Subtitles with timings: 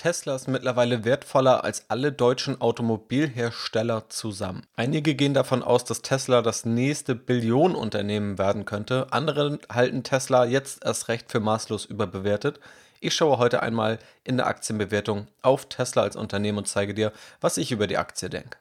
[0.00, 4.62] Tesla ist mittlerweile wertvoller als alle deutschen Automobilhersteller zusammen.
[4.74, 9.08] Einige gehen davon aus, dass Tesla das nächste Billionenunternehmen werden könnte.
[9.10, 12.60] Andere halten Tesla jetzt erst recht für maßlos überbewertet.
[13.00, 17.12] Ich schaue heute einmal in der Aktienbewertung auf Tesla als Unternehmen und zeige dir,
[17.42, 18.56] was ich über die Aktie denke.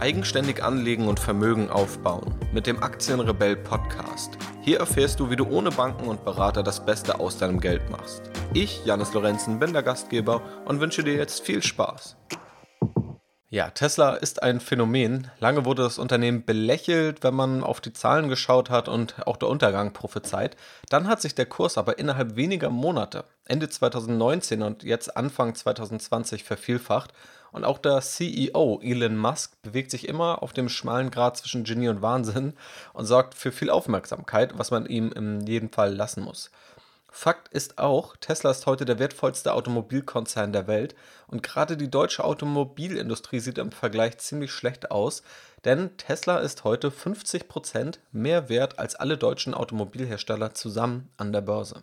[0.00, 4.38] Eigenständig anlegen und Vermögen aufbauen mit dem Aktienrebell Podcast.
[4.62, 8.22] Hier erfährst du, wie du ohne Banken und Berater das Beste aus deinem Geld machst.
[8.54, 12.16] Ich, Janis Lorenzen, bin der Gastgeber und wünsche dir jetzt viel Spaß.
[13.50, 15.30] Ja, Tesla ist ein Phänomen.
[15.40, 19.48] Lange wurde das Unternehmen belächelt, wenn man auf die Zahlen geschaut hat und auch der
[19.48, 20.54] Untergang prophezeit.
[20.90, 26.44] Dann hat sich der Kurs aber innerhalb weniger Monate, Ende 2019 und jetzt Anfang 2020
[26.44, 27.14] vervielfacht
[27.52, 31.88] und auch der CEO Elon Musk bewegt sich immer auf dem schmalen Grad zwischen Genie
[31.88, 32.54] und Wahnsinn
[32.92, 36.50] und sorgt für viel Aufmerksamkeit, was man ihm in jedem Fall lassen muss.
[37.10, 40.94] Fakt ist auch, Tesla ist heute der wertvollste Automobilkonzern der Welt
[41.26, 45.22] und gerade die deutsche Automobilindustrie sieht im Vergleich ziemlich schlecht aus,
[45.64, 51.82] denn Tesla ist heute 50% mehr wert als alle deutschen Automobilhersteller zusammen an der Börse.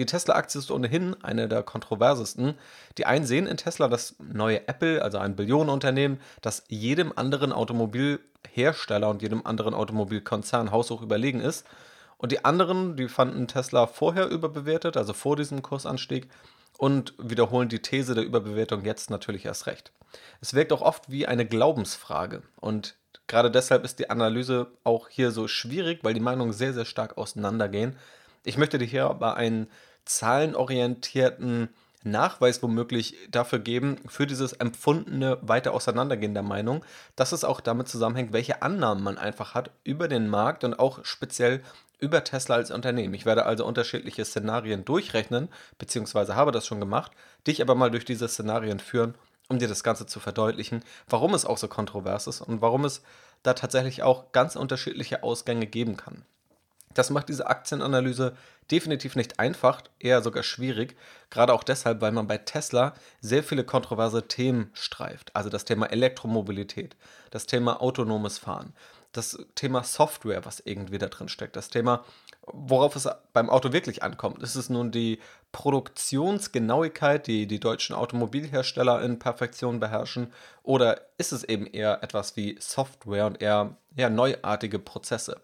[0.00, 2.54] Die Tesla-Aktie ist ohnehin eine der kontroversesten.
[2.96, 9.10] Die einen sehen in Tesla das neue Apple, also ein Billionenunternehmen, das jedem anderen Automobilhersteller
[9.10, 11.66] und jedem anderen Automobilkonzern haushoch überlegen ist.
[12.16, 16.30] Und die anderen, die fanden Tesla vorher überbewertet, also vor diesem Kursanstieg,
[16.78, 19.92] und wiederholen die These der Überbewertung jetzt natürlich erst recht.
[20.40, 22.42] Es wirkt auch oft wie eine Glaubensfrage.
[22.58, 26.86] Und gerade deshalb ist die Analyse auch hier so schwierig, weil die Meinungen sehr, sehr
[26.86, 27.98] stark auseinandergehen.
[28.44, 29.66] Ich möchte dir hier aber einen
[30.04, 31.68] zahlenorientierten
[32.02, 36.84] Nachweis womöglich dafür geben, für dieses empfundene weiter Auseinandergehen der Meinung,
[37.14, 41.04] dass es auch damit zusammenhängt, welche Annahmen man einfach hat über den Markt und auch
[41.04, 41.62] speziell
[41.98, 43.12] über Tesla als Unternehmen.
[43.12, 47.12] Ich werde also unterschiedliche Szenarien durchrechnen, beziehungsweise habe das schon gemacht,
[47.46, 49.14] dich aber mal durch diese Szenarien führen,
[49.48, 53.02] um dir das Ganze zu verdeutlichen, warum es auch so kontrovers ist und warum es
[53.42, 56.24] da tatsächlich auch ganz unterschiedliche Ausgänge geben kann.
[56.94, 58.36] Das macht diese Aktienanalyse
[58.70, 60.96] definitiv nicht einfach, eher sogar schwierig.
[61.30, 65.34] Gerade auch deshalb, weil man bei Tesla sehr viele kontroverse Themen streift.
[65.34, 66.96] Also das Thema Elektromobilität,
[67.30, 68.72] das Thema autonomes Fahren,
[69.12, 72.04] das Thema Software, was irgendwie da drin steckt, das Thema,
[72.46, 74.42] worauf es beim Auto wirklich ankommt.
[74.42, 75.18] Ist es nun die
[75.52, 82.56] Produktionsgenauigkeit, die die deutschen Automobilhersteller in Perfektion beherrschen, oder ist es eben eher etwas wie
[82.60, 85.40] Software und eher ja, neuartige Prozesse?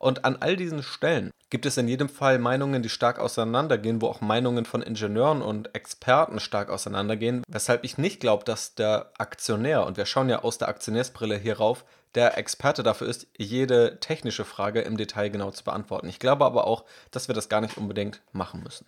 [0.00, 4.06] Und an all diesen Stellen gibt es in jedem Fall Meinungen, die stark auseinandergehen, wo
[4.06, 9.84] auch Meinungen von Ingenieuren und Experten stark auseinandergehen, weshalb ich nicht glaube, dass der Aktionär,
[9.84, 11.84] und wir schauen ja aus der Aktionärsbrille hierauf,
[12.14, 16.08] der Experte dafür ist, jede technische Frage im Detail genau zu beantworten.
[16.08, 18.86] Ich glaube aber auch, dass wir das gar nicht unbedingt machen müssen.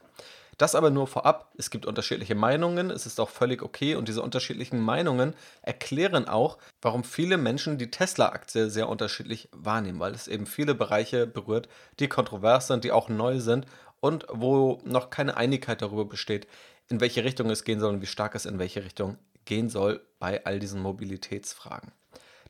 [0.59, 1.53] Das aber nur vorab.
[1.57, 6.59] Es gibt unterschiedliche Meinungen, es ist auch völlig okay und diese unterschiedlichen Meinungen erklären auch,
[6.81, 11.69] warum viele Menschen die Tesla-Aktie sehr unterschiedlich wahrnehmen, weil es eben viele Bereiche berührt,
[11.99, 13.67] die kontrovers sind, die auch neu sind
[14.01, 16.47] und wo noch keine Einigkeit darüber besteht,
[16.89, 20.05] in welche Richtung es gehen soll und wie stark es in welche Richtung gehen soll
[20.19, 21.93] bei all diesen Mobilitätsfragen.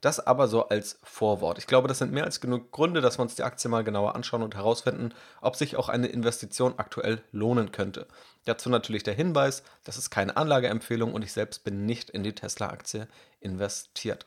[0.02, 1.58] Das aber so als Vorwort.
[1.58, 4.16] Ich glaube, das sind mehr als genug Gründe, dass wir uns die Aktie mal genauer
[4.16, 8.08] anschauen und herausfinden, ob sich auch eine Investition aktuell lohnen könnte.
[8.44, 12.34] Dazu natürlich der Hinweis, das ist keine Anlageempfehlung und ich selbst bin nicht in die
[12.34, 13.06] Tesla-Aktie
[13.40, 14.26] investiert.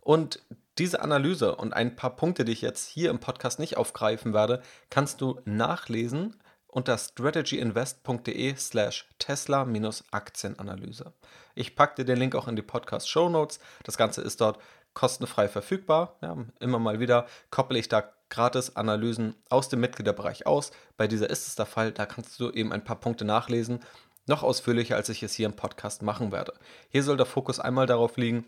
[0.00, 0.42] Und
[0.78, 4.62] diese Analyse und ein paar Punkte, die ich jetzt hier im Podcast nicht aufgreifen werde,
[4.88, 6.36] kannst du nachlesen
[6.66, 11.12] unter strategyinvest.de slash Tesla-Aktienanalyse.
[11.54, 13.60] Ich packe dir den Link auch in die Podcast-Show Notes.
[13.84, 14.58] Das Ganze ist dort
[14.94, 16.16] kostenfrei verfügbar.
[16.22, 20.72] Ja, immer mal wieder koppel ich da gratis Analysen aus dem Mitgliederbereich aus.
[20.96, 23.80] Bei dieser ist es der Fall, da kannst du eben ein paar Punkte nachlesen,
[24.26, 26.54] noch ausführlicher, als ich es hier im Podcast machen werde.
[26.88, 28.46] Hier soll der Fokus einmal darauf liegen,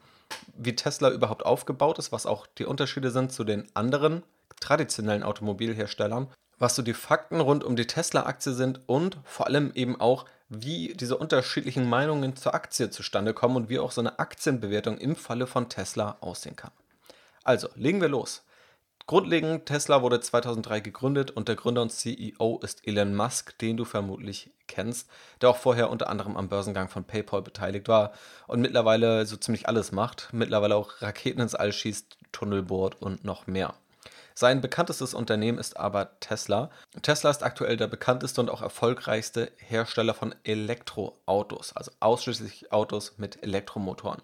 [0.56, 4.22] wie Tesla überhaupt aufgebaut ist, was auch die Unterschiede sind zu den anderen
[4.60, 6.28] traditionellen Automobilherstellern,
[6.58, 10.94] was so die Fakten rund um die Tesla-Aktie sind und vor allem eben auch, wie
[10.94, 15.46] diese unterschiedlichen Meinungen zur Aktie zustande kommen und wie auch so eine Aktienbewertung im Falle
[15.46, 16.70] von Tesla aussehen kann.
[17.42, 18.42] Also, legen wir los.
[19.08, 23.84] Grundlegend, Tesla wurde 2003 gegründet und der Gründer und CEO ist Elon Musk, den du
[23.84, 25.08] vermutlich kennst,
[25.40, 28.12] der auch vorher unter anderem am Börsengang von PayPal beteiligt war
[28.48, 33.24] und mittlerweile so ziemlich alles macht, mittlerweile auch Raketen ins All schießt, Tunnel bohrt und
[33.24, 33.74] noch mehr.
[34.38, 36.68] Sein bekanntestes Unternehmen ist aber Tesla.
[37.00, 43.42] Tesla ist aktuell der bekannteste und auch erfolgreichste Hersteller von Elektroautos, also ausschließlich Autos mit
[43.42, 44.20] Elektromotoren.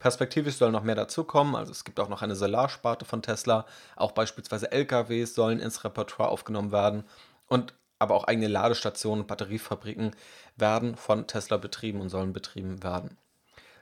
[0.00, 3.64] Perspektivisch soll noch mehr dazukommen, also es gibt auch noch eine Solarsparte von Tesla,
[3.94, 7.04] auch beispielsweise LKWs sollen ins Repertoire aufgenommen werden
[7.46, 10.16] und aber auch eigene Ladestationen und Batteriefabriken
[10.56, 13.16] werden von Tesla betrieben und sollen betrieben werden.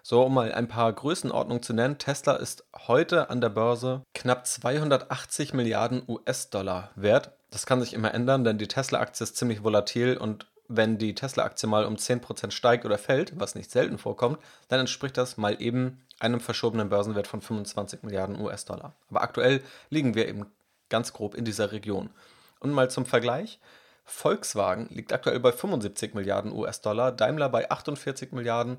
[0.02, 4.47] So, um mal ein paar Größenordnungen zu nennen, Tesla ist heute an der Börse knapp
[4.47, 7.32] 280 Milliarden US-Dollar wert.
[7.50, 11.69] Das kann sich immer ändern, denn die Tesla-Aktie ist ziemlich volatil und wenn die Tesla-Aktie
[11.69, 14.38] mal um 10% steigt oder fällt, was nicht selten vorkommt,
[14.69, 18.94] dann entspricht das mal eben einem verschobenen Börsenwert von 25 Milliarden US-Dollar.
[19.11, 20.46] Aber aktuell liegen wir eben
[20.88, 22.11] ganz grob in dieser Region.
[22.61, 23.58] Und mal zum Vergleich,
[24.05, 28.79] Volkswagen liegt aktuell bei 75 Milliarden US-Dollar, Daimler bei 48 Milliarden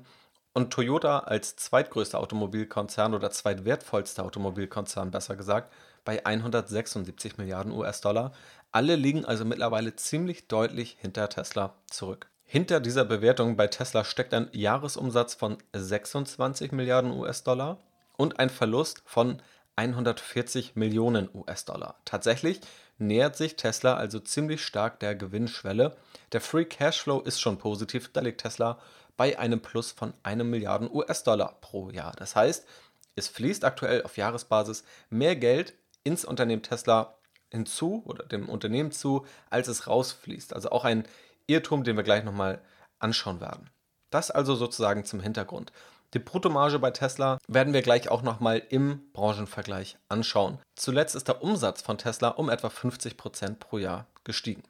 [0.54, 5.72] und Toyota als zweitgrößter Automobilkonzern oder zweitwertvollster Automobilkonzern besser gesagt
[6.04, 8.32] bei 176 Milliarden US-Dollar.
[8.70, 12.28] Alle liegen also mittlerweile ziemlich deutlich hinter Tesla zurück.
[12.44, 17.78] Hinter dieser Bewertung bei Tesla steckt ein Jahresumsatz von 26 Milliarden US-Dollar
[18.16, 19.40] und ein Verlust von
[19.76, 21.94] 140 Millionen US-Dollar.
[22.04, 22.60] Tatsächlich
[22.98, 25.96] nähert sich Tesla also ziemlich stark der Gewinnschwelle.
[26.32, 28.78] Der Free Cashflow ist schon positiv, da liegt Tesla
[29.16, 32.12] bei einem Plus von einem Milliarden US-Dollar pro Jahr.
[32.16, 32.66] Das heißt,
[33.14, 35.74] es fließt aktuell auf Jahresbasis mehr Geld
[36.04, 37.18] ins Unternehmen Tesla
[37.50, 40.54] hinzu oder dem Unternehmen zu, als es rausfließt.
[40.54, 41.06] Also auch ein
[41.46, 42.62] Irrtum, den wir gleich nochmal
[42.98, 43.70] anschauen werden.
[44.10, 45.72] Das also sozusagen zum Hintergrund.
[46.14, 50.58] Die Bruttomarge bei Tesla werden wir gleich auch nochmal im Branchenvergleich anschauen.
[50.76, 54.62] Zuletzt ist der Umsatz von Tesla um etwa 50% pro Jahr gestiegen.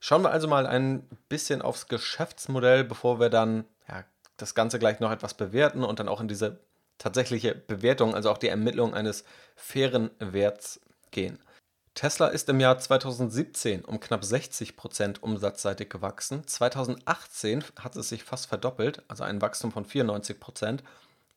[0.00, 4.04] Schauen wir also mal ein bisschen aufs Geschäftsmodell, bevor wir dann ja,
[4.36, 6.60] das Ganze gleich noch etwas bewerten und dann auch in diese
[6.98, 9.24] tatsächliche Bewertung, also auch die Ermittlung eines
[9.56, 10.80] fairen Werts
[11.10, 11.38] gehen.
[11.94, 16.46] Tesla ist im Jahr 2017 um knapp 60 Prozent umsatzseitig gewachsen.
[16.46, 20.84] 2018 hat es sich fast verdoppelt, also ein Wachstum von 94 Prozent.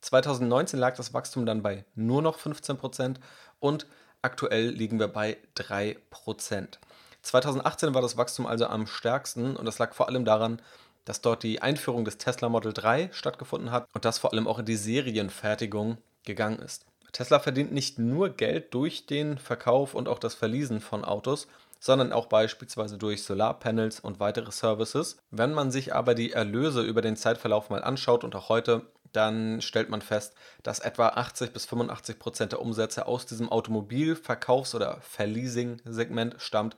[0.02, 3.20] 2019 lag das Wachstum dann bei nur noch 15 Prozent
[3.58, 3.86] und
[4.20, 6.78] aktuell liegen wir bei 3 Prozent.
[7.22, 10.60] 2018 war das Wachstum also am stärksten und das lag vor allem daran,
[11.04, 14.58] dass dort die Einführung des Tesla Model 3 stattgefunden hat und das vor allem auch
[14.58, 16.86] in die Serienfertigung gegangen ist.
[17.12, 21.46] Tesla verdient nicht nur Geld durch den Verkauf und auch das Verleasen von Autos,
[21.78, 25.18] sondern auch beispielsweise durch Solarpanels und weitere Services.
[25.30, 29.60] Wenn man sich aber die Erlöse über den Zeitverlauf mal anschaut und auch heute, dann
[29.60, 34.98] stellt man fest, dass etwa 80 bis 85 Prozent der Umsätze aus diesem Automobilverkaufs- oder
[35.02, 36.76] Verleasing-Segment stammt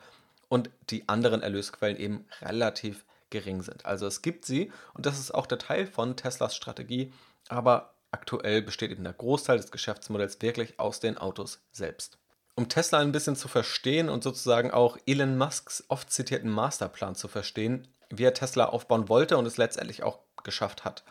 [0.49, 3.85] und die anderen Erlösquellen eben relativ gering sind.
[3.85, 7.12] Also es gibt sie und das ist auch der Teil von Teslas Strategie,
[7.49, 12.19] aber aktuell besteht eben der Großteil des Geschäftsmodells wirklich aus den Autos selbst.
[12.56, 17.26] Um Tesla ein bisschen zu verstehen und sozusagen auch Elon Musks oft zitierten Masterplan zu
[17.26, 21.02] verstehen, wie er Tesla aufbauen wollte und es letztendlich auch geschafft hat.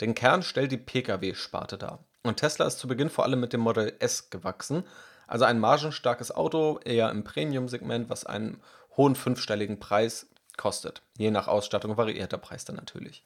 [0.00, 2.04] Den Kern stellt die Pkw-Sparte dar.
[2.22, 4.84] Und Tesla ist zu Beginn vor allem mit dem Model S gewachsen,
[5.26, 8.60] also ein margenstarkes Auto, eher im Premium-Segment, was einen
[8.96, 10.26] hohen fünfstelligen Preis
[10.56, 11.02] kostet.
[11.16, 13.24] Je nach Ausstattung variiert der Preis dann natürlich.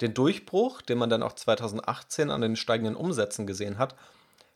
[0.00, 3.94] Den Durchbruch, den man dann auch 2018 an den steigenden Umsätzen gesehen hat,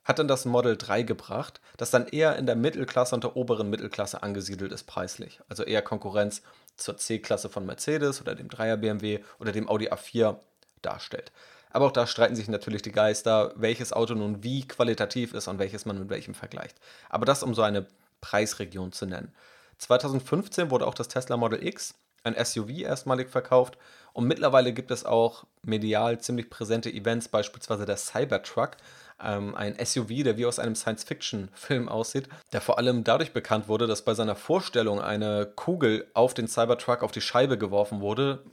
[0.04, 3.70] hat dann das Model 3 gebracht, das dann eher in der Mittelklasse und der oberen
[3.70, 5.40] Mittelklasse angesiedelt ist preislich.
[5.48, 6.42] Also eher Konkurrenz
[6.76, 10.36] zur C-Klasse von Mercedes oder dem 3er BMW oder dem Audi A4
[10.82, 11.32] darstellt.
[11.74, 15.58] Aber auch da streiten sich natürlich die Geister, welches Auto nun wie qualitativ ist und
[15.58, 16.76] welches man mit welchem vergleicht.
[17.10, 17.86] Aber das um so eine
[18.20, 19.34] Preisregion zu nennen.
[19.78, 23.76] 2015 wurde auch das Tesla Model X, ein SUV, erstmalig verkauft.
[24.12, 28.76] Und mittlerweile gibt es auch medial ziemlich präsente Events, beispielsweise der Cybertruck,
[29.20, 33.88] ähm, ein SUV, der wie aus einem Science-Fiction-Film aussieht, der vor allem dadurch bekannt wurde,
[33.88, 38.44] dass bei seiner Vorstellung eine Kugel auf den Cybertruck auf die Scheibe geworfen wurde,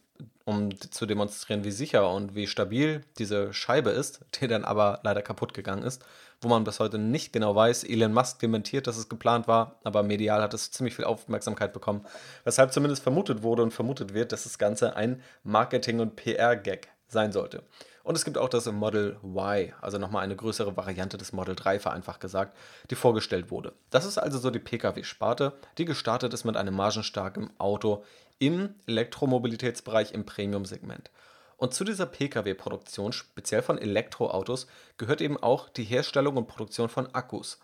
[0.46, 5.22] um zu demonstrieren, wie sicher und wie stabil diese Scheibe ist, die dann aber leider
[5.22, 6.04] kaputt gegangen ist
[6.42, 7.84] wo man bis heute nicht genau weiß.
[7.84, 12.06] Elon Musk dementiert, dass es geplant war, aber medial hat es ziemlich viel Aufmerksamkeit bekommen,
[12.44, 17.32] weshalb zumindest vermutet wurde und vermutet wird, dass das Ganze ein Marketing- und PR-Gag sein
[17.32, 17.64] sollte.
[18.04, 21.80] Und es gibt auch das Model Y, also nochmal eine größere Variante des Model 3,
[21.80, 22.58] vereinfacht gesagt,
[22.90, 23.74] die vorgestellt wurde.
[23.92, 28.04] Das ist also so die Pkw-Sparte, die gestartet ist mit einem margenstarken Auto
[28.42, 31.12] im Elektromobilitätsbereich im Premium-Segment.
[31.58, 34.66] Und zu dieser Pkw-Produktion, speziell von Elektroautos,
[34.98, 37.60] gehört eben auch die Herstellung und Produktion von Akkus.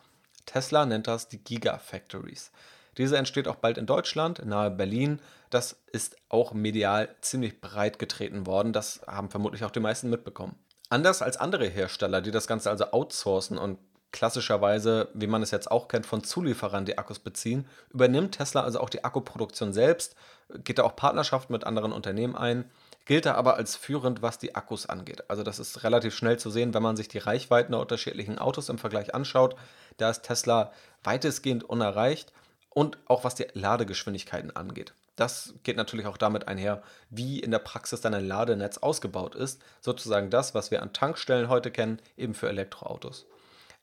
[0.46, 2.52] Tesla nennt das die Gigafactories.
[2.98, 5.20] Diese entsteht auch bald in Deutschland, nahe Berlin.
[5.50, 8.72] Das ist auch medial ziemlich breit getreten worden.
[8.72, 10.56] Das haben vermutlich auch die meisten mitbekommen.
[10.90, 13.80] Anders als andere Hersteller, die das Ganze also outsourcen und
[14.12, 18.80] klassischerweise, wie man es jetzt auch kennt, von Zulieferern die Akkus beziehen, übernimmt Tesla also
[18.80, 20.16] auch die Akkuproduktion selbst,
[20.64, 22.66] geht da auch Partnerschaften mit anderen Unternehmen ein
[23.08, 25.30] gilt er aber als führend, was die Akkus angeht.
[25.30, 28.70] Also das ist relativ schnell zu sehen, wenn man sich die Reichweiten der unterschiedlichen Autos
[28.70, 29.56] im Vergleich anschaut.
[29.96, 30.72] Da ist Tesla
[31.04, 32.34] weitestgehend unerreicht
[32.70, 34.94] und auch was die Ladegeschwindigkeiten angeht.
[35.16, 39.62] Das geht natürlich auch damit einher, wie in der Praxis dann ein Ladenetz ausgebaut ist.
[39.82, 43.26] Sozusagen das, was wir an Tankstellen heute kennen, eben für Elektroautos.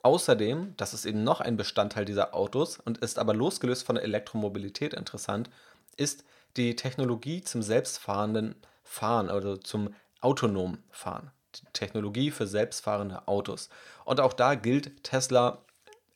[0.02, 4.04] Außerdem, das ist eben noch ein Bestandteil dieser Autos und ist aber losgelöst von der
[4.04, 5.48] Elektromobilität interessant,
[5.96, 6.24] ist
[6.56, 11.30] die Technologie zum selbstfahrenden Fahren, also zum autonomen Fahren.
[11.56, 13.68] Die Technologie für selbstfahrende Autos.
[14.04, 15.58] Und auch da gilt Tesla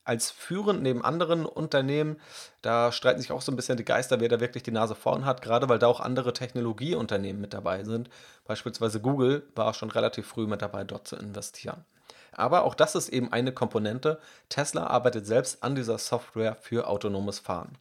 [0.09, 2.19] als führend neben anderen Unternehmen.
[2.63, 5.27] Da streiten sich auch so ein bisschen die Geister, wer da wirklich die Nase vorn
[5.27, 8.09] hat, gerade weil da auch andere Technologieunternehmen mit dabei sind.
[8.47, 11.85] Beispielsweise Google war schon relativ früh mit dabei, dort zu investieren.
[12.33, 14.19] Aber auch das ist eben eine Komponente.
[14.49, 17.77] Tesla arbeitet selbst an dieser Software für autonomes Fahren.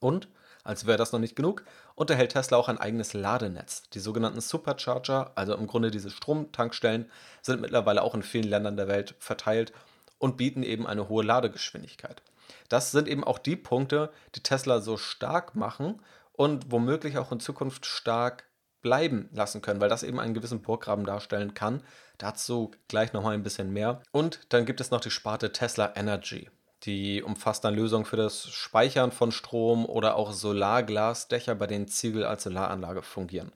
[0.00, 0.26] Und,
[0.64, 3.82] als wäre das noch nicht genug, unterhält Tesla auch ein eigenes Ladenetz.
[3.90, 7.10] Die sogenannten Supercharger, also im Grunde diese Stromtankstellen,
[7.42, 9.72] sind mittlerweile auch in vielen Ländern der Welt verteilt
[10.18, 12.22] und bieten eben eine hohe Ladegeschwindigkeit.
[12.68, 16.00] Das sind eben auch die Punkte, die Tesla so stark machen
[16.32, 18.44] und womöglich auch in Zukunft stark
[18.80, 21.82] bleiben lassen können, weil das eben einen gewissen Burggraben darstellen kann.
[22.18, 24.02] Dazu gleich nochmal ein bisschen mehr.
[24.12, 26.50] Und dann gibt es noch die Sparte Tesla Energy.
[26.84, 32.24] Die umfasst dann Lösungen für das Speichern von Strom oder auch Solarglasdächer, bei denen Ziegel
[32.24, 33.52] als Solaranlage fungieren.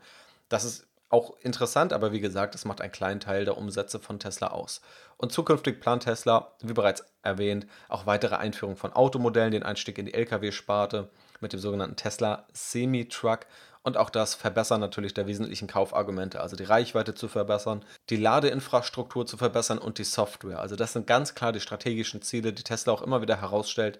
[0.49, 4.19] Das ist auch interessant, aber wie gesagt, es macht einen kleinen Teil der Umsätze von
[4.19, 4.81] Tesla aus.
[5.17, 10.07] Und zukünftig plant Tesla, wie bereits erwähnt, auch weitere Einführung von Automodellen, den Einstieg in
[10.07, 11.09] die Lkw-Sparte
[11.41, 13.47] mit dem sogenannten Tesla Semi-Truck
[13.83, 19.27] und auch das Verbessern natürlich der wesentlichen Kaufargumente, also die Reichweite zu verbessern, die Ladeinfrastruktur
[19.27, 20.61] zu verbessern und die Software.
[20.61, 23.99] Also das sind ganz klar die strategischen Ziele, die Tesla auch immer wieder herausstellt,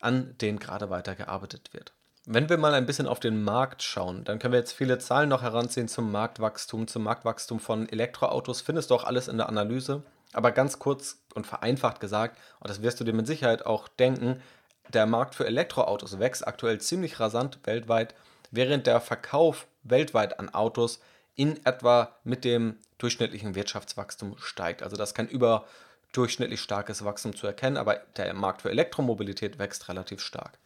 [0.00, 1.92] an denen gerade weiter gearbeitet wird.
[2.24, 5.28] Wenn wir mal ein bisschen auf den Markt schauen, dann können wir jetzt viele Zahlen
[5.28, 8.60] noch heranziehen zum Marktwachstum, zum Marktwachstum von Elektroautos.
[8.60, 10.04] Findest du auch alles in der Analyse.
[10.32, 14.40] Aber ganz kurz und vereinfacht gesagt, und das wirst du dir mit Sicherheit auch denken,
[14.92, 18.14] der Markt für Elektroautos wächst aktuell ziemlich rasant weltweit,
[18.52, 21.00] während der Verkauf weltweit an Autos
[21.34, 24.82] in etwa mit dem durchschnittlichen Wirtschaftswachstum steigt.
[24.82, 29.88] Also das ist kein überdurchschnittlich starkes Wachstum zu erkennen, aber der Markt für Elektromobilität wächst
[29.88, 30.58] relativ stark.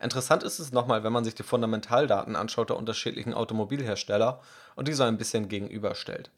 [0.00, 4.40] Interessant ist es nochmal, wenn man sich die Fundamentaldaten anschaut der unterschiedlichen Automobilhersteller
[4.76, 6.30] und diese ein bisschen gegenüberstellt.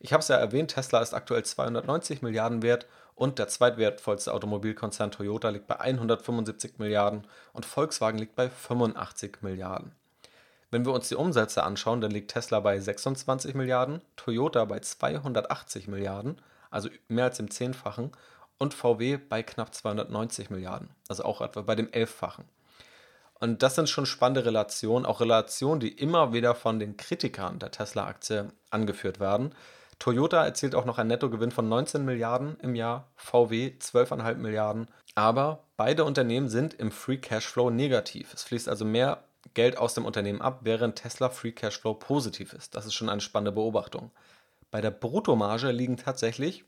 [0.00, 5.10] Ich habe es ja erwähnt, Tesla ist aktuell 290 Milliarden wert und der zweitwertvollste Automobilkonzern
[5.10, 9.92] Toyota liegt bei 175 Milliarden und Volkswagen liegt bei 85 Milliarden.
[10.70, 15.88] Wenn wir uns die Umsätze anschauen, dann liegt Tesla bei 26 Milliarden, Toyota bei 280
[15.88, 18.12] Milliarden, also mehr als im Zehnfachen,
[18.58, 22.44] und VW bei knapp 290 Milliarden, also auch etwa bei dem Elffachen.
[23.40, 27.70] Und das sind schon spannende Relationen, auch Relationen, die immer wieder von den Kritikern der
[27.70, 29.54] Tesla-Aktie angeführt werden.
[30.00, 34.88] Toyota erzielt auch noch einen Nettogewinn von 19 Milliarden im Jahr, VW 12,5 Milliarden.
[35.14, 38.34] Aber beide Unternehmen sind im Free Cashflow negativ.
[38.34, 39.22] Es fließt also mehr
[39.54, 42.74] Geld aus dem Unternehmen ab, während Tesla Free Cashflow positiv ist.
[42.74, 44.10] Das ist schon eine spannende Beobachtung.
[44.70, 46.64] Bei der Bruttomarge liegen tatsächlich,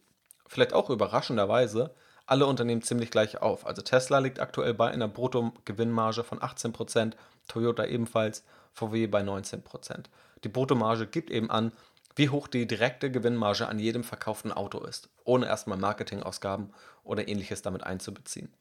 [0.47, 1.95] vielleicht auch überraschenderweise,
[2.27, 3.67] alle Unternehmen ziemlich gleich auf.
[3.67, 7.15] Also Tesla liegt aktuell bei einer Bruttogewinnmarge von 18%,
[7.49, 10.05] Toyota ebenfalls, VW bei 19%.
[10.45, 11.73] Die Bruttomarge gibt eben an,
[12.17, 16.73] wie hoch die direkte Gewinnmarge an jedem verkauften Auto ist, ohne erstmal Marketingausgaben
[17.03, 18.53] oder ähnliches damit einzubeziehen.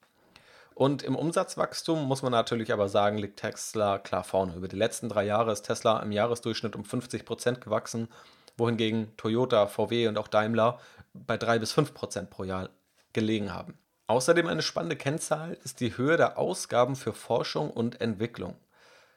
[0.80, 4.56] Und im Umsatzwachstum muss man natürlich aber sagen, liegt Tesla klar vorne.
[4.56, 8.08] Über die letzten drei Jahre ist Tesla im Jahresdurchschnitt um 50 Prozent gewachsen,
[8.56, 10.80] wohingegen Toyota, VW und auch Daimler
[11.14, 12.70] bei 3 bis 5 Prozent pro Jahr
[13.12, 13.78] gelegen haben.
[14.08, 18.56] Außerdem eine spannende Kennzahl ist die Höhe der Ausgaben für Forschung und Entwicklung.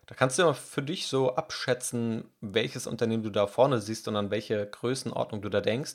[0.06, 4.16] Da kannst du mal für dich so abschätzen, welches Unternehmen du da vorne siehst und
[4.16, 5.94] an welche Größenordnung du da denkst.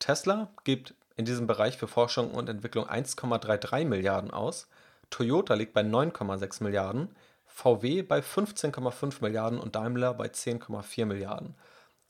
[0.00, 4.68] Tesla gibt in diesem Bereich für Forschung und Entwicklung 1,33 Milliarden aus,
[5.10, 7.14] Toyota liegt bei 9,6 Milliarden,
[7.46, 11.54] VW bei 15,5 Milliarden und Daimler bei 10,4 Milliarden.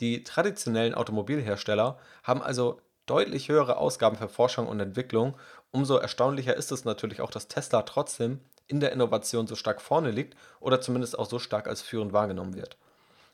[0.01, 5.35] Die traditionellen Automobilhersteller haben also deutlich höhere Ausgaben für Forschung und Entwicklung.
[5.71, 10.11] Umso erstaunlicher ist es natürlich auch, dass Tesla trotzdem in der Innovation so stark vorne
[10.11, 12.77] liegt oder zumindest auch so stark als führend wahrgenommen wird.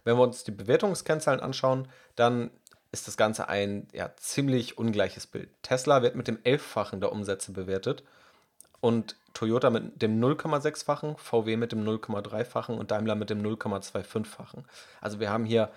[0.05, 2.51] Wenn wir uns die Bewertungskennzahlen anschauen, dann
[2.92, 5.50] ist das Ganze ein ja, ziemlich ungleiches Bild.
[5.62, 8.02] Tesla wird mit dem Elffachen der Umsätze bewertet
[8.80, 14.64] und Toyota mit dem 0,6-fachen, VW mit dem 0,3-fachen und Daimler mit dem 0,25-fachen.
[15.00, 15.71] Also wir haben hier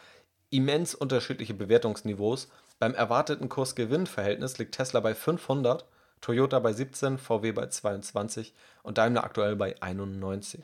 [0.50, 2.50] immens unterschiedliche Bewertungsniveaus.
[2.80, 5.86] Beim erwarteten Kurs-Gewinn-Verhältnis liegt Tesla bei 500,
[6.22, 8.54] Toyota bei 17, VW bei 22
[8.84, 10.64] und Daimler aktuell bei 91.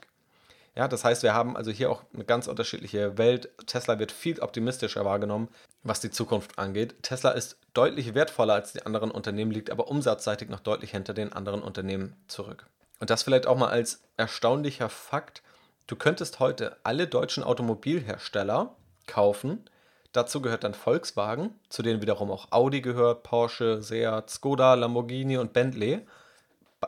[0.78, 3.50] Ja, das heißt, wir haben also hier auch eine ganz unterschiedliche Welt.
[3.66, 5.50] Tesla wird viel optimistischer wahrgenommen,
[5.82, 7.02] was die Zukunft angeht.
[7.02, 11.34] Tesla ist deutlich wertvoller als die anderen Unternehmen, liegt aber umsatzseitig noch deutlich hinter den
[11.34, 12.68] anderen Unternehmen zurück.
[13.00, 15.42] Und das vielleicht auch mal als erstaunlicher Fakt.
[15.88, 18.76] Du könntest heute alle deutschen Automobilhersteller
[19.08, 19.68] kaufen.
[20.12, 25.54] Dazu gehört dann Volkswagen, zu denen wiederum auch Audi gehört, Porsche, Seat, Skoda, Lamborghini und
[25.54, 26.06] Bentley.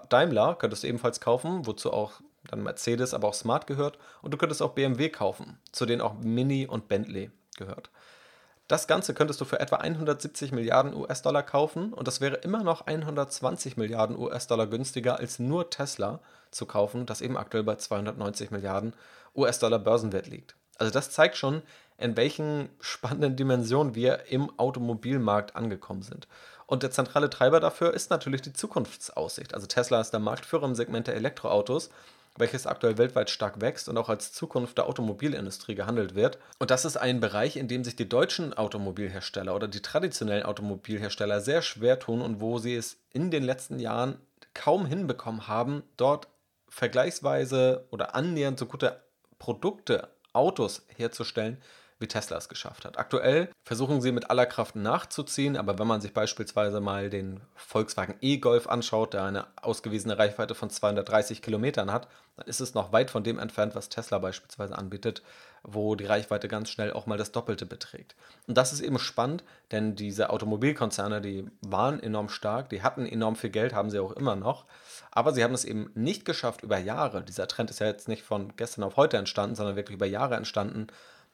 [0.10, 3.98] Daimler könntest du ebenfalls kaufen, wozu auch dann Mercedes, aber auch Smart gehört.
[4.22, 7.90] Und du könntest auch BMW kaufen, zu denen auch Mini und Bentley gehört.
[8.70, 12.86] Das Ganze könntest du für etwa 170 Milliarden US-Dollar kaufen und das wäre immer noch
[12.86, 16.20] 120 Milliarden US-Dollar günstiger als nur Tesla
[16.52, 18.94] zu kaufen, das eben aktuell bei 290 Milliarden
[19.36, 20.56] US-Dollar Börsenwert liegt.
[20.78, 21.64] Also das zeigt schon,
[21.98, 26.28] in welchen spannenden Dimensionen wir im Automobilmarkt angekommen sind.
[26.68, 29.56] Und der zentrale Treiber dafür ist natürlich die Zukunftsaussicht.
[29.56, 31.90] Also Tesla ist der Marktführer im Segment der Elektroautos
[32.38, 36.38] welches aktuell weltweit stark wächst und auch als Zukunft der Automobilindustrie gehandelt wird.
[36.60, 41.42] Und das ist ein Bereich, in dem sich die deutschen Automobilhersteller oder die traditionellen Automobilhersteller
[41.42, 44.18] sehr schwer tun und wo sie es in den letzten Jahren
[44.54, 46.28] kaum hinbekommen haben, dort
[46.70, 49.02] vergleichsweise oder annähernd so gute
[49.38, 51.58] Produkte, Autos herzustellen,
[52.00, 52.98] wie Tesla es geschafft hat.
[52.98, 58.16] Aktuell versuchen sie mit aller Kraft nachzuziehen, aber wenn man sich beispielsweise mal den Volkswagen
[58.22, 63.12] e-Golf anschaut, der eine ausgewiesene Reichweite von 230 Kilometern hat, dann ist es noch weit
[63.12, 65.22] von dem entfernt, was Tesla beispielsweise anbietet,
[65.62, 68.16] wo die Reichweite ganz schnell auch mal das Doppelte beträgt.
[68.48, 73.36] Und das ist eben spannend, denn diese Automobilkonzerne, die waren enorm stark, die hatten enorm
[73.36, 74.66] viel Geld, haben sie auch immer noch,
[75.12, 77.24] aber sie haben es eben nicht geschafft über Jahre.
[77.24, 80.38] Dieser Trend ist ja jetzt nicht von gestern auf heute entstanden, sondern wirklich über Jahre
[80.38, 80.88] entstanden,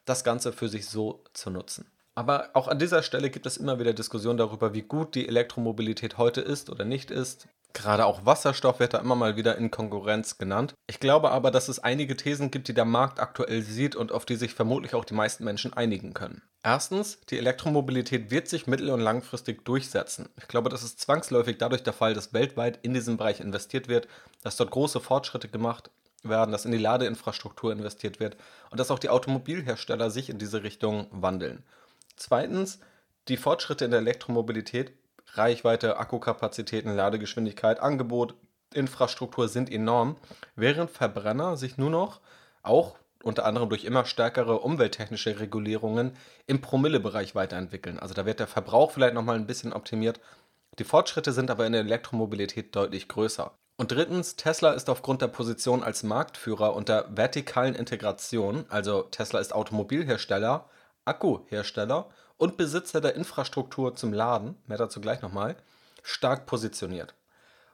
[0.05, 1.85] das Ganze für sich so zu nutzen.
[2.15, 6.17] Aber auch an dieser Stelle gibt es immer wieder Diskussionen darüber, wie gut die Elektromobilität
[6.17, 7.47] heute ist oder nicht ist.
[7.73, 10.73] Gerade auch Wasserstoff wird da immer mal wieder in Konkurrenz genannt.
[10.87, 14.25] Ich glaube aber, dass es einige Thesen gibt, die der Markt aktuell sieht und auf
[14.25, 16.41] die sich vermutlich auch die meisten Menschen einigen können.
[16.63, 20.29] Erstens, die Elektromobilität wird sich mittel- und langfristig durchsetzen.
[20.37, 24.07] Ich glaube, das ist zwangsläufig dadurch der Fall, dass weltweit in diesen Bereich investiert wird,
[24.41, 25.91] dass dort große Fortschritte gemacht
[26.29, 28.37] werden, dass in die Ladeinfrastruktur investiert wird
[28.71, 31.63] und dass auch die Automobilhersteller sich in diese Richtung wandeln.
[32.15, 32.79] Zweitens,
[33.27, 34.93] die Fortschritte in der Elektromobilität,
[35.33, 38.35] Reichweite, Akkukapazitäten, Ladegeschwindigkeit, Angebot,
[38.73, 40.17] Infrastruktur sind enorm,
[40.55, 42.21] während Verbrenner sich nur noch
[42.61, 46.13] auch unter anderem durch immer stärkere umwelttechnische Regulierungen
[46.45, 47.97] im Promillebereich weiterentwickeln.
[47.97, 50.19] Also da wird der Verbrauch vielleicht nochmal ein bisschen optimiert.
[50.77, 53.57] Die Fortschritte sind aber in der Elektromobilität deutlich größer.
[53.77, 59.39] Und drittens, Tesla ist aufgrund der Position als Marktführer und der vertikalen Integration, also Tesla
[59.39, 60.69] ist Automobilhersteller,
[61.03, 65.57] Akkuhersteller und Besitzer der Infrastruktur zum Laden, mehr dazu gleich nochmal,
[66.03, 67.15] stark positioniert.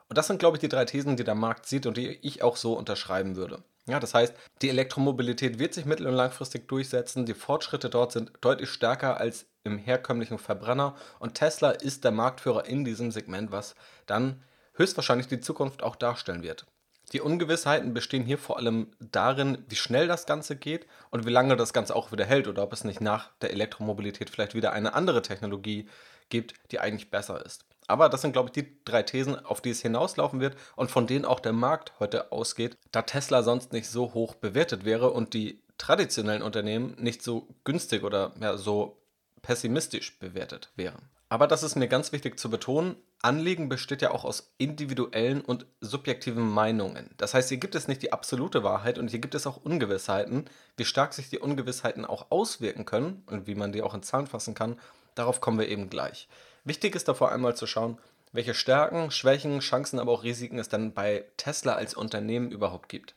[0.09, 2.41] Und das sind, glaube ich, die drei Thesen, die der Markt sieht und die ich
[2.41, 3.63] auch so unterschreiben würde.
[3.87, 8.31] Ja, das heißt, die Elektromobilität wird sich mittel- und langfristig durchsetzen, die Fortschritte dort sind
[8.41, 13.75] deutlich stärker als im herkömmlichen Verbrenner und Tesla ist der Marktführer in diesem Segment, was
[14.05, 16.65] dann höchstwahrscheinlich die Zukunft auch darstellen wird.
[17.13, 21.57] Die Ungewissheiten bestehen hier vor allem darin, wie schnell das Ganze geht und wie lange
[21.57, 24.93] das Ganze auch wieder hält oder ob es nicht nach der Elektromobilität vielleicht wieder eine
[24.93, 25.89] andere Technologie
[26.29, 27.65] gibt, die eigentlich besser ist.
[27.87, 31.07] Aber das sind, glaube ich, die drei Thesen, auf die es hinauslaufen wird und von
[31.07, 35.33] denen auch der Markt heute ausgeht, da Tesla sonst nicht so hoch bewertet wäre und
[35.33, 38.97] die traditionellen Unternehmen nicht so günstig oder ja, so
[39.41, 41.09] pessimistisch bewertet wären.
[41.31, 42.97] Aber das ist mir ganz wichtig zu betonen.
[43.21, 47.09] Anliegen besteht ja auch aus individuellen und subjektiven Meinungen.
[47.15, 50.49] Das heißt, hier gibt es nicht die absolute Wahrheit und hier gibt es auch Ungewissheiten.
[50.75, 54.27] Wie stark sich die Ungewissheiten auch auswirken können und wie man die auch in Zahlen
[54.27, 54.77] fassen kann,
[55.15, 56.27] darauf kommen wir eben gleich.
[56.65, 57.97] Wichtig ist davor einmal zu schauen,
[58.33, 63.15] welche Stärken, Schwächen, Chancen, aber auch Risiken es dann bei Tesla als Unternehmen überhaupt gibt.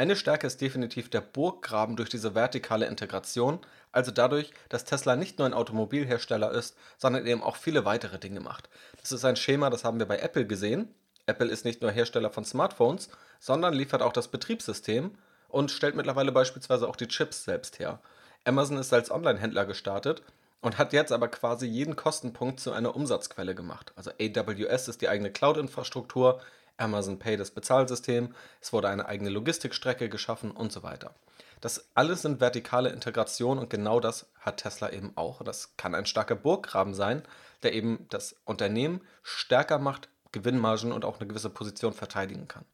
[0.00, 3.58] Eine Stärke ist definitiv der Burggraben durch diese vertikale Integration,
[3.92, 8.40] also dadurch, dass Tesla nicht nur ein Automobilhersteller ist, sondern eben auch viele weitere Dinge
[8.40, 8.70] macht.
[9.02, 10.88] Das ist ein Schema, das haben wir bei Apple gesehen.
[11.26, 13.10] Apple ist nicht nur Hersteller von Smartphones,
[13.40, 18.00] sondern liefert auch das Betriebssystem und stellt mittlerweile beispielsweise auch die Chips selbst her.
[18.44, 20.22] Amazon ist als Online-Händler gestartet
[20.62, 23.92] und hat jetzt aber quasi jeden Kostenpunkt zu einer Umsatzquelle gemacht.
[23.96, 26.40] Also AWS ist die eigene Cloud-Infrastruktur,
[26.80, 31.14] Amazon Pay das Bezahlsystem, es wurde eine eigene Logistikstrecke geschaffen und so weiter.
[31.60, 35.42] Das alles sind vertikale Integrationen und genau das hat Tesla eben auch.
[35.42, 37.22] Das kann ein starker Burggraben sein,
[37.62, 42.64] der eben das Unternehmen stärker macht, Gewinnmargen und auch eine gewisse Position verteidigen kann.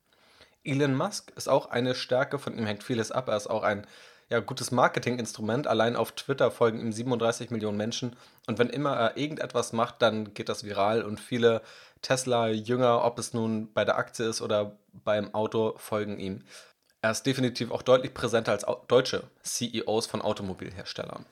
[0.63, 3.29] Elon Musk ist auch eine Stärke, von ihm hängt vieles ab.
[3.29, 3.87] Er ist auch ein
[4.29, 5.67] ja, gutes Marketinginstrument.
[5.67, 8.17] Allein auf Twitter folgen ihm 37 Millionen Menschen.
[8.47, 11.63] Und wenn immer er irgendetwas macht, dann geht das viral und viele
[12.03, 16.45] Tesla-Jünger, ob es nun bei der Aktie ist oder beim Auto, folgen ihm.
[17.03, 21.27] Er ist definitiv auch deutlich präsenter als deutsche CEOs von Automobilherstellern.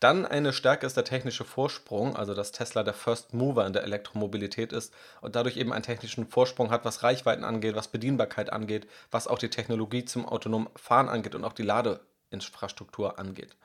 [0.00, 3.82] Dann eine Stärke ist der technische Vorsprung, also dass Tesla der First Mover in der
[3.82, 8.86] Elektromobilität ist und dadurch eben einen technischen Vorsprung hat, was Reichweiten angeht, was Bedienbarkeit angeht,
[9.10, 13.56] was auch die Technologie zum autonomen Fahren angeht und auch die Ladeinfrastruktur angeht.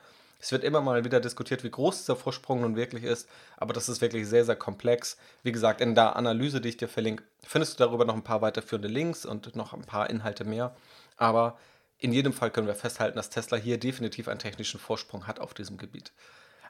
[0.44, 3.88] Es wird immer mal wieder diskutiert, wie groß dieser Vorsprung nun wirklich ist, aber das
[3.88, 5.16] ist wirklich sehr, sehr komplex.
[5.42, 8.42] Wie gesagt, in der Analyse, die ich dir verlinke, findest du darüber noch ein paar
[8.42, 10.76] weiterführende Links und noch ein paar Inhalte mehr.
[11.16, 11.56] Aber
[11.96, 15.54] in jedem Fall können wir festhalten, dass Tesla hier definitiv einen technischen Vorsprung hat auf
[15.54, 16.12] diesem Gebiet.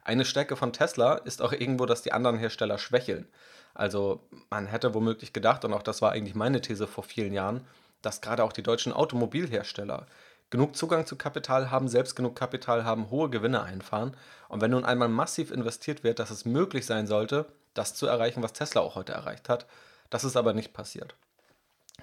[0.04, 3.26] Eine Stärke von Tesla ist auch irgendwo, dass die anderen Hersteller schwächeln.
[3.74, 7.66] Also man hätte womöglich gedacht, und auch das war eigentlich meine These vor vielen Jahren,
[8.02, 10.06] dass gerade auch die deutschen Automobilhersteller
[10.54, 14.16] genug Zugang zu Kapital haben, selbst genug Kapital haben, hohe Gewinne einfahren.
[14.48, 18.40] Und wenn nun einmal massiv investiert wird, dass es möglich sein sollte, das zu erreichen,
[18.40, 19.66] was Tesla auch heute erreicht hat.
[20.10, 21.16] Das ist aber nicht passiert.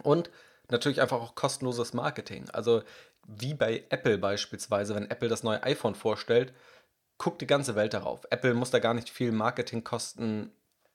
[0.04, 0.30] Und
[0.70, 2.50] natürlich einfach auch kostenloses Marketing.
[2.50, 2.84] Also
[3.26, 6.54] wie bei Apple beispielsweise, wenn Apple das neue iPhone vorstellt,
[7.18, 8.28] guckt die ganze Welt darauf.
[8.32, 10.52] Apple muss da gar nicht viel Marketingkosten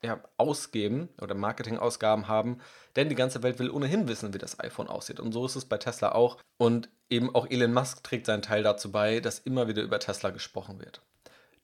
[0.07, 2.59] ja, ausgeben oder Marketingausgaben haben,
[2.97, 5.21] denn die ganze Welt will ohnehin wissen, wie das iPhone aussieht.
[5.21, 6.38] Und so ist es bei Tesla auch.
[6.57, 10.31] Und eben auch Elon Musk trägt seinen Teil dazu bei, dass immer wieder über Tesla
[10.31, 11.03] gesprochen wird.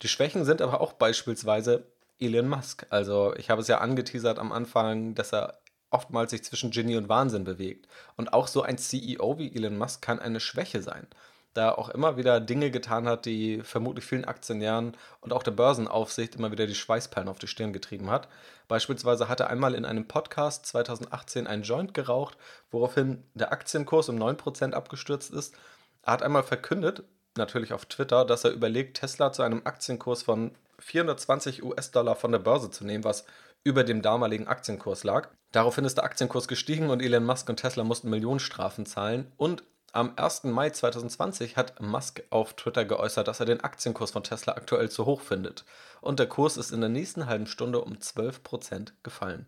[0.01, 1.87] Die Schwächen sind aber auch beispielsweise
[2.19, 2.85] Elon Musk.
[2.89, 7.09] Also ich habe es ja angeteasert am Anfang, dass er oftmals sich zwischen Genie und
[7.09, 7.87] Wahnsinn bewegt.
[8.17, 11.07] Und auch so ein CEO wie Elon Musk kann eine Schwäche sein,
[11.53, 16.35] da auch immer wieder Dinge getan hat, die vermutlich vielen Aktionären und auch der Börsenaufsicht
[16.35, 18.27] immer wieder die Schweißperlen auf die Stirn getrieben hat.
[18.67, 22.37] Beispielsweise hat er einmal in einem Podcast 2018 einen Joint geraucht,
[22.71, 25.55] woraufhin der Aktienkurs um 9% abgestürzt ist.
[26.01, 27.03] Er hat einmal verkündet,
[27.37, 32.39] natürlich auf Twitter, dass er überlegt, Tesla zu einem Aktienkurs von 420 US-Dollar von der
[32.39, 33.25] Börse zu nehmen, was
[33.63, 35.29] über dem damaligen Aktienkurs lag.
[35.51, 39.31] Daraufhin ist der Aktienkurs gestiegen und Elon Musk und Tesla mussten Millionenstrafen zahlen.
[39.37, 39.63] Und
[39.93, 40.45] am 1.
[40.45, 45.05] Mai 2020 hat Musk auf Twitter geäußert, dass er den Aktienkurs von Tesla aktuell zu
[45.05, 45.65] hoch findet.
[46.01, 49.47] Und der Kurs ist in der nächsten halben Stunde um 12% gefallen.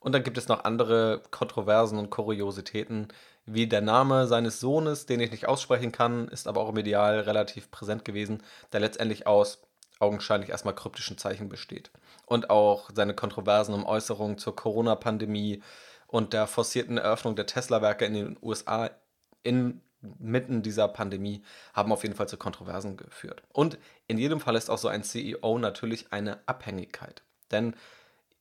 [0.00, 3.08] Und dann gibt es noch andere Kontroversen und Kuriositäten,
[3.46, 7.70] wie der Name seines Sohnes, den ich nicht aussprechen kann, ist aber auch medial relativ
[7.70, 9.62] präsent gewesen, der letztendlich aus
[10.00, 11.90] augenscheinlich erstmal kryptischen Zeichen besteht.
[12.26, 15.62] Und auch seine Kontroversen um Äußerungen zur Corona-Pandemie
[16.06, 18.90] und der forcierten Eröffnung der Tesla-Werke in den USA
[19.42, 21.42] inmitten dieser Pandemie
[21.74, 23.42] haben auf jeden Fall zu Kontroversen geführt.
[23.52, 27.22] Und in jedem Fall ist auch so ein CEO natürlich eine Abhängigkeit.
[27.50, 27.74] Denn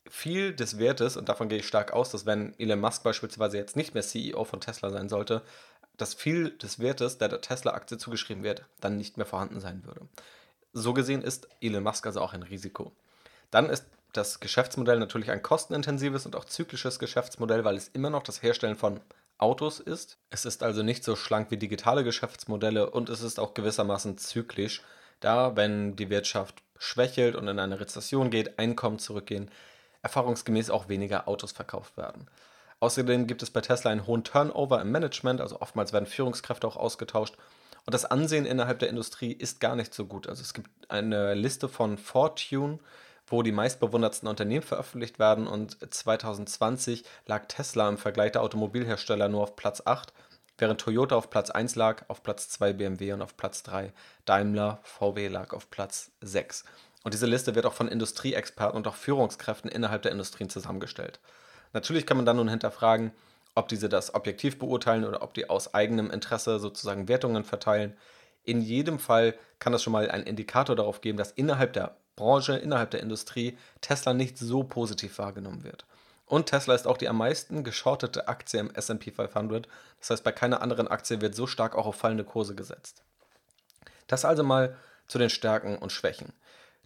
[0.10, 3.76] viel des Wertes, und davon gehe ich stark aus, dass wenn Elon Musk beispielsweise jetzt
[3.76, 5.42] nicht mehr CEO von Tesla sein sollte,
[5.98, 10.08] dass viel des Wertes, der der Tesla-Aktie zugeschrieben wird, dann nicht mehr vorhanden sein würde.
[10.74, 12.92] So gesehen ist Elon Musk also auch ein Risiko.
[13.52, 18.24] Dann ist das Geschäftsmodell natürlich ein kostenintensives und auch zyklisches Geschäftsmodell, weil es immer noch
[18.24, 19.00] das Herstellen von
[19.38, 20.17] Autos ist.
[20.30, 24.82] Es ist also nicht so schlank wie digitale Geschäftsmodelle und es ist auch gewissermaßen zyklisch,
[25.19, 29.50] da wenn die Wirtschaft schwächelt und in eine Rezession geht, Einkommen zurückgehen,
[30.02, 32.28] erfahrungsgemäß auch weniger Autos verkauft werden.
[32.80, 36.78] Außerdem gibt es bei Tesla einen hohen Turnover im Management, also oftmals werden Führungskräfte auch
[36.78, 37.36] ausgetauscht
[37.88, 40.28] und das Ansehen innerhalb der Industrie ist gar nicht so gut.
[40.28, 42.80] Also es gibt eine Liste von Fortune,
[43.28, 49.44] wo die meistbewundertsten Unternehmen veröffentlicht werden und 2020 lag Tesla im Vergleich der Automobilhersteller nur
[49.44, 50.13] auf Platz 8,
[50.58, 53.92] während Toyota auf Platz 1 lag, auf Platz 2 BMW und auf Platz 3
[54.26, 56.63] Daimler, VW lag auf Platz 6.
[57.04, 61.20] Und diese Liste wird auch von Industrieexperten und auch Führungskräften innerhalb der Industrien zusammengestellt.
[61.74, 63.12] Natürlich kann man dann nun hinterfragen,
[63.56, 67.96] ob diese das objektiv beurteilen oder ob die aus eigenem Interesse sozusagen Wertungen verteilen.
[68.44, 72.58] In jedem Fall kann das schon mal einen Indikator darauf geben, dass innerhalb der Branche,
[72.58, 75.86] innerhalb der Industrie Tesla nicht so positiv wahrgenommen wird.
[76.26, 79.70] Und Tesla ist auch die am meisten geschortete Aktie im SP 500.
[80.00, 83.02] Das heißt, bei keiner anderen Aktie wird so stark auch auf fallende Kurse gesetzt.
[84.08, 84.76] Das also mal
[85.08, 86.34] zu den Stärken und Schwächen.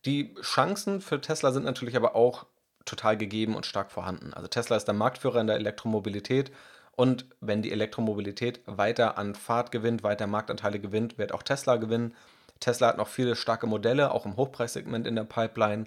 [0.05, 2.45] Die Chancen für Tesla sind natürlich aber auch
[2.85, 4.33] total gegeben und stark vorhanden.
[4.33, 6.51] Also Tesla ist der Marktführer in der Elektromobilität
[6.95, 12.15] und wenn die Elektromobilität weiter an Fahrt gewinnt, weiter Marktanteile gewinnt, wird auch Tesla gewinnen.
[12.61, 15.85] Tesla hat noch viele starke Modelle, auch im Hochpreissegment in der Pipeline.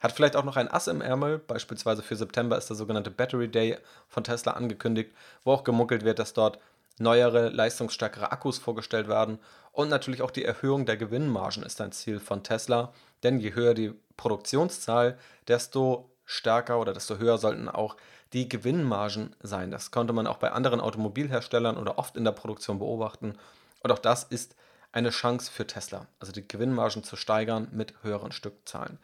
[0.00, 3.48] Hat vielleicht auch noch ein Ass im Ärmel, beispielsweise für September ist der sogenannte Battery
[3.48, 5.12] Day von Tesla angekündigt,
[5.44, 6.58] wo auch gemunkelt wird, dass dort
[6.98, 9.38] neuere, leistungsstärkere Akkus vorgestellt werden.
[9.72, 13.74] Und natürlich auch die Erhöhung der Gewinnmargen ist ein Ziel von Tesla, denn je höher
[13.74, 17.96] die Produktionszahl, desto stärker oder desto höher sollten auch
[18.32, 19.70] die Gewinnmargen sein.
[19.70, 23.36] Das konnte man auch bei anderen Automobilherstellern oder oft in der Produktion beobachten.
[23.80, 24.56] Und auch das ist
[24.94, 28.98] eine Chance für Tesla, also die Gewinnmargen zu steigern mit höheren Stückzahlen.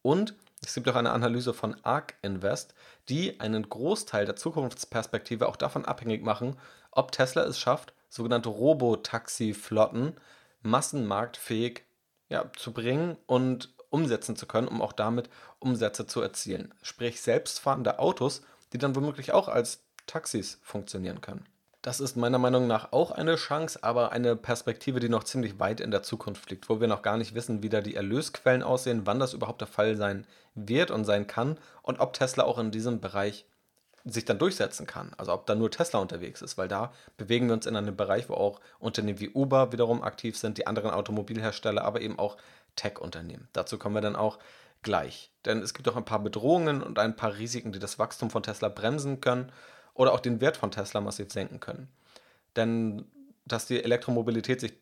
[0.00, 2.74] Und es gibt auch eine Analyse von ARK Invest,
[3.10, 6.56] die einen Großteil der Zukunftsperspektive auch davon abhängig machen,
[6.90, 10.14] ob Tesla es schafft, sogenannte Robotaxi-Flotten
[10.62, 11.82] massenmarktfähig
[12.30, 16.72] ja, zu bringen und umsetzen zu können, um auch damit Umsätze zu erzielen.
[16.80, 21.44] Sprich selbstfahrende Autos, die dann womöglich auch als Taxis funktionieren können.
[21.86, 25.78] Das ist meiner Meinung nach auch eine Chance, aber eine Perspektive, die noch ziemlich weit
[25.78, 29.02] in der Zukunft liegt, wo wir noch gar nicht wissen, wie da die Erlösquellen aussehen,
[29.04, 32.72] wann das überhaupt der Fall sein wird und sein kann und ob Tesla auch in
[32.72, 33.46] diesem Bereich
[34.04, 35.12] sich dann durchsetzen kann.
[35.16, 38.28] Also ob da nur Tesla unterwegs ist, weil da bewegen wir uns in einem Bereich,
[38.28, 42.36] wo auch Unternehmen wie Uber wiederum aktiv sind, die anderen Automobilhersteller, aber eben auch
[42.74, 43.46] Tech-Unternehmen.
[43.52, 44.40] Dazu kommen wir dann auch
[44.82, 45.30] gleich.
[45.44, 48.42] Denn es gibt auch ein paar Bedrohungen und ein paar Risiken, die das Wachstum von
[48.42, 49.52] Tesla bremsen können
[49.96, 51.88] oder auch den Wert von Tesla massiv senken können.
[52.54, 53.06] Denn
[53.44, 54.74] dass die Elektromobilität sich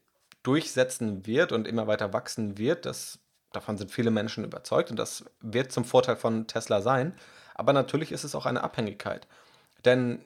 [0.43, 3.19] durchsetzen wird und immer weiter wachsen wird, das,
[3.53, 7.15] davon sind viele Menschen überzeugt und das wird zum Vorteil von Tesla sein.
[7.55, 9.27] Aber natürlich ist es auch eine Abhängigkeit.
[9.85, 10.25] Denn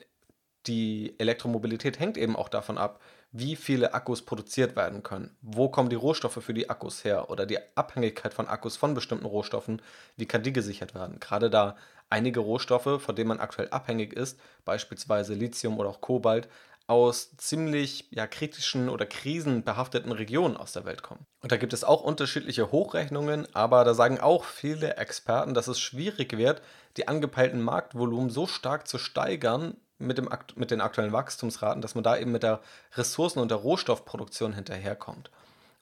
[0.66, 5.36] die Elektromobilität hängt eben auch davon ab, wie viele Akkus produziert werden können.
[5.42, 7.30] Wo kommen die Rohstoffe für die Akkus her?
[7.30, 9.82] Oder die Abhängigkeit von Akkus von bestimmten Rohstoffen,
[10.16, 11.20] wie kann die gesichert werden?
[11.20, 11.76] Gerade da
[12.10, 16.48] einige Rohstoffe, von denen man aktuell abhängig ist, beispielsweise Lithium oder auch Kobalt,
[16.86, 21.26] aus ziemlich ja, kritischen oder krisenbehafteten Regionen aus der Welt kommen.
[21.42, 25.78] Und da gibt es auch unterschiedliche Hochrechnungen, aber da sagen auch viele Experten, dass es
[25.78, 26.62] schwierig wird,
[26.96, 32.04] die angepeilten Marktvolumen so stark zu steigern mit, dem, mit den aktuellen Wachstumsraten, dass man
[32.04, 32.60] da eben mit der
[32.94, 35.30] Ressourcen- und der Rohstoffproduktion hinterherkommt.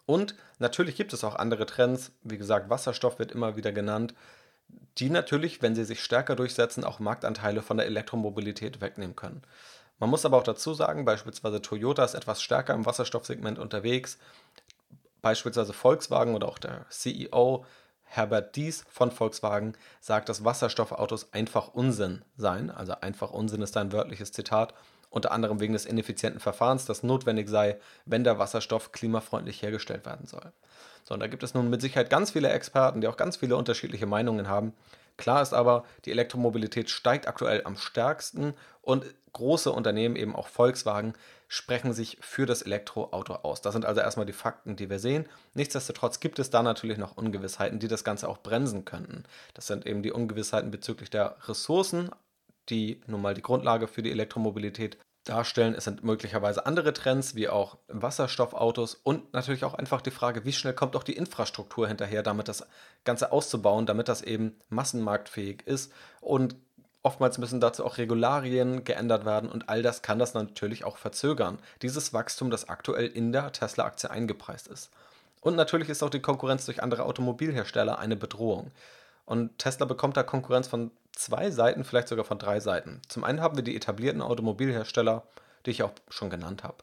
[0.07, 4.14] Und natürlich gibt es auch andere Trends, wie gesagt, Wasserstoff wird immer wieder genannt,
[4.98, 9.42] die natürlich, wenn sie sich stärker durchsetzen, auch Marktanteile von der Elektromobilität wegnehmen können.
[9.98, 14.18] Man muss aber auch dazu sagen, beispielsweise Toyota ist etwas stärker im Wasserstoffsegment unterwegs.
[15.22, 17.64] Beispielsweise Volkswagen oder auch der CEO
[18.07, 22.71] Herbert Dies von Volkswagen sagt, dass Wasserstoffautos einfach Unsinn seien.
[22.71, 24.75] Also einfach Unsinn ist ein wörtliches Zitat.
[25.11, 30.27] Unter anderem wegen des ineffizienten Verfahrens, das notwendig sei, wenn der Wasserstoff klimafreundlich hergestellt werden
[30.27, 30.53] soll.
[31.05, 33.57] So, und da gibt es nun mit Sicherheit ganz viele Experten, die auch ganz viele
[33.57, 34.73] unterschiedliche Meinungen haben.
[35.16, 41.14] Klar ist aber, die Elektromobilität steigt aktuell am stärksten und große Unternehmen, eben auch Volkswagen,
[41.49, 43.63] sprechen sich für das Elektroauto aus.
[43.63, 45.27] Das sind also erstmal die Fakten, die wir sehen.
[45.55, 49.25] Nichtsdestotrotz gibt es da natürlich noch Ungewissheiten, die das Ganze auch bremsen könnten.
[49.55, 52.11] Das sind eben die Ungewissheiten bezüglich der Ressourcen,
[52.69, 55.75] die nun mal die Grundlage für die Elektromobilität darstellen.
[55.75, 60.53] Es sind möglicherweise andere Trends, wie auch Wasserstoffautos und natürlich auch einfach die Frage, wie
[60.53, 62.67] schnell kommt auch die Infrastruktur hinterher, damit das
[63.05, 65.93] Ganze auszubauen, damit das eben massenmarktfähig ist.
[66.21, 66.57] Und
[67.07, 71.59] oftmals müssen dazu auch Regularien geändert werden und all das kann das natürlich auch verzögern.
[71.81, 74.90] Dieses Wachstum, das aktuell in der Tesla-Aktie eingepreist ist.
[75.40, 78.73] Und natürlich ist auch die Konkurrenz durch andere Automobilhersteller eine Bedrohung.
[79.25, 83.01] Und Tesla bekommt da Konkurrenz von zwei Seiten, vielleicht sogar von drei Seiten.
[83.09, 85.23] Zum einen haben wir die etablierten Automobilhersteller,
[85.64, 86.79] die ich auch schon genannt habe.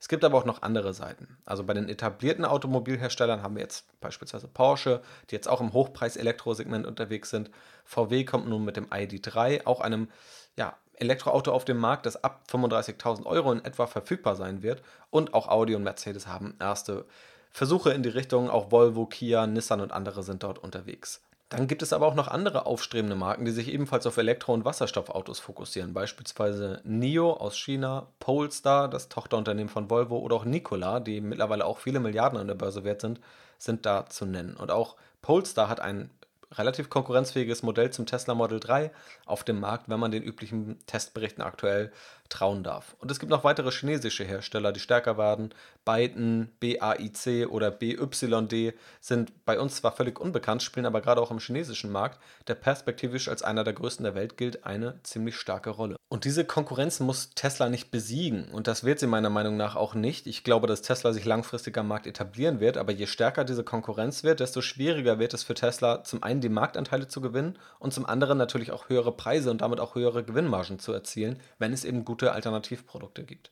[0.00, 1.38] Es gibt aber auch noch andere Seiten.
[1.44, 6.86] Also bei den etablierten Automobilherstellern haben wir jetzt beispielsweise Porsche, die jetzt auch im Hochpreis-Elektrosegment
[6.86, 7.50] unterwegs sind.
[7.84, 10.08] VW kommt nun mit dem ID3, auch einem
[10.56, 14.82] ja, Elektroauto auf dem Markt, das ab 35.000 Euro in etwa verfügbar sein wird.
[15.10, 17.04] Und auch Audi und Mercedes haben erste
[17.50, 18.50] Versuche in die Richtung.
[18.50, 21.22] Auch Volvo, Kia, Nissan und andere sind dort unterwegs.
[21.48, 24.64] Dann gibt es aber auch noch andere aufstrebende Marken, die sich ebenfalls auf Elektro- und
[24.64, 25.94] Wasserstoffautos fokussieren.
[25.94, 31.78] Beispielsweise NIO aus China, Polestar, das Tochterunternehmen von Volvo oder auch Nikola, die mittlerweile auch
[31.78, 33.20] viele Milliarden an der Börse wert sind,
[33.58, 34.56] sind da zu nennen.
[34.56, 36.10] Und auch Polestar hat ein
[36.52, 38.90] relativ konkurrenzfähiges Modell zum Tesla Model 3
[39.24, 41.92] auf dem Markt, wenn man den üblichen Testberichten aktuell
[42.28, 42.96] trauen darf.
[42.98, 45.54] Und es gibt noch weitere chinesische Hersteller, die stärker werden.
[45.84, 51.38] Byton, BAIC oder BYD sind bei uns zwar völlig unbekannt, spielen aber gerade auch im
[51.38, 55.96] chinesischen Markt, der perspektivisch als einer der größten der Welt gilt, eine ziemlich starke Rolle.
[56.08, 59.94] Und diese Konkurrenz muss Tesla nicht besiegen und das wird sie meiner Meinung nach auch
[59.94, 60.28] nicht.
[60.28, 64.22] Ich glaube, dass Tesla sich langfristig am Markt etablieren wird, aber je stärker diese Konkurrenz
[64.22, 68.06] wird, desto schwieriger wird es für Tesla zum einen die Marktanteile zu gewinnen und zum
[68.06, 72.04] anderen natürlich auch höhere Preise und damit auch höhere Gewinnmargen zu erzielen, wenn es eben
[72.16, 73.50] gute Alternativprodukte gibt.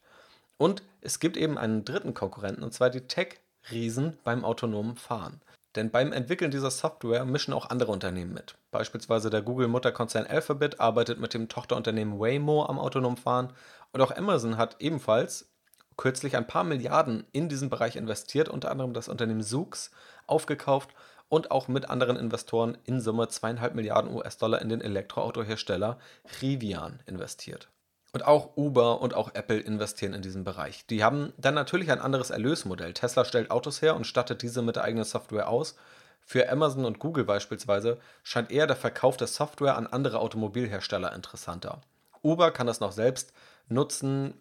[0.57, 5.42] Und es gibt eben einen dritten Konkurrenten, und zwar die Tech-Riesen beim autonomen Fahren.
[5.77, 8.55] Denn beim Entwickeln dieser Software mischen auch andere Unternehmen mit.
[8.70, 13.53] Beispielsweise der Google-Mutterkonzern Alphabet arbeitet mit dem Tochterunternehmen Waymo am autonomen Fahren
[13.92, 15.50] und auch Amazon hat ebenfalls
[15.98, 19.90] kürzlich ein paar Milliarden in diesen Bereich investiert, unter anderem das Unternehmen Zoox
[20.27, 20.94] aufgekauft
[21.29, 25.98] und auch mit anderen Investoren in Summe zweieinhalb Milliarden US-Dollar in den Elektroautohersteller
[26.40, 27.68] Rivian investiert.
[28.14, 30.87] Und auch Uber und auch Apple investieren in diesen Bereich.
[30.87, 32.94] Die haben dann natürlich ein anderes Erlösmodell.
[32.94, 35.74] Tesla stellt Autos her und stattet diese mit der eigenen Software aus.
[36.20, 41.81] Für Amazon und Google beispielsweise scheint eher der Verkauf der Software an andere Automobilhersteller interessanter.
[42.22, 43.33] Uber kann das noch selbst
[43.68, 44.35] nutzen,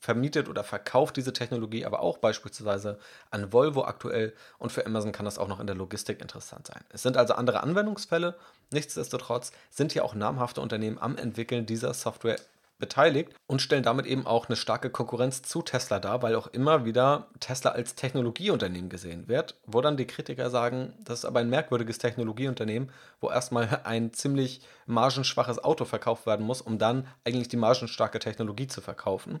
[0.00, 2.98] vermietet oder verkauft diese Technologie aber auch beispielsweise
[3.30, 6.84] an Volvo aktuell und für Amazon kann das auch noch in der Logistik interessant sein.
[6.90, 8.36] Es sind also andere Anwendungsfälle,
[8.72, 12.36] nichtsdestotrotz sind hier auch namhafte Unternehmen am Entwickeln dieser Software
[12.78, 16.84] beteiligt und stellen damit eben auch eine starke Konkurrenz zu Tesla dar, weil auch immer
[16.84, 21.48] wieder Tesla als Technologieunternehmen gesehen wird, wo dann die Kritiker sagen, das ist aber ein
[21.50, 27.56] merkwürdiges Technologieunternehmen, wo erstmal ein ziemlich margenschwaches Auto verkauft werden muss, um dann eigentlich die
[27.56, 29.40] margenstarke Technologie zu verkaufen.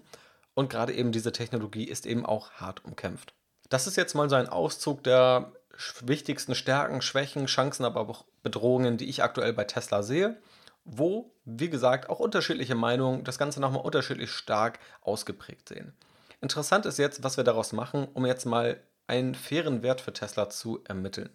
[0.54, 3.34] Und gerade eben diese Technologie ist eben auch hart umkämpft.
[3.68, 5.52] Das ist jetzt mal so ein Auszug der
[6.00, 10.38] wichtigsten Stärken, Schwächen, Chancen, aber auch Bedrohungen, die ich aktuell bei Tesla sehe
[10.86, 15.92] wo, wie gesagt, auch unterschiedliche Meinungen das Ganze nochmal unterschiedlich stark ausgeprägt sehen.
[16.40, 20.48] Interessant ist jetzt, was wir daraus machen, um jetzt mal einen fairen Wert für Tesla
[20.48, 21.30] zu ermitteln.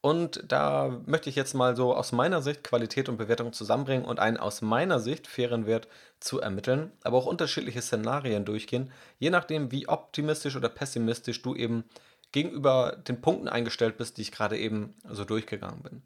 [0.00, 4.20] Und da möchte ich jetzt mal so aus meiner Sicht Qualität und Bewertung zusammenbringen und
[4.20, 5.88] einen aus meiner Sicht fairen Wert
[6.20, 11.84] zu ermitteln, aber auch unterschiedliche Szenarien durchgehen, je nachdem, wie optimistisch oder pessimistisch du eben
[12.30, 16.02] gegenüber den Punkten eingestellt bist, die ich gerade eben so durchgegangen bin.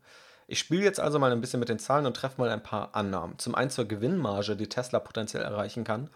[0.53, 2.95] Ich spiele jetzt also mal ein bisschen mit den Zahlen und treffe mal ein paar
[2.95, 3.39] Annahmen.
[3.39, 6.11] Zum einen zur Gewinnmarge, die Tesla potenziell erreichen kann,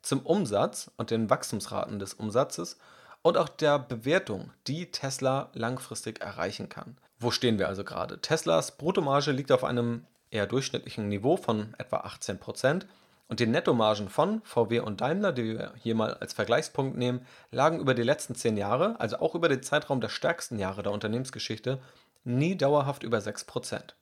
[0.00, 2.78] zum Umsatz und den Wachstumsraten des Umsatzes
[3.22, 6.98] und auch der Bewertung, die Tesla langfristig erreichen kann.
[7.18, 8.20] Wo stehen wir also gerade?
[8.20, 12.84] Teslas Bruttomarge liegt auf einem eher durchschnittlichen Niveau von etwa 18%
[13.26, 17.80] und die Nettomargen von VW und Daimler, die wir hier mal als Vergleichspunkt nehmen, lagen
[17.80, 21.80] über die letzten 10 Jahre, also auch über den Zeitraum der stärksten Jahre der Unternehmensgeschichte,
[22.24, 23.94] nie dauerhaft über 6%.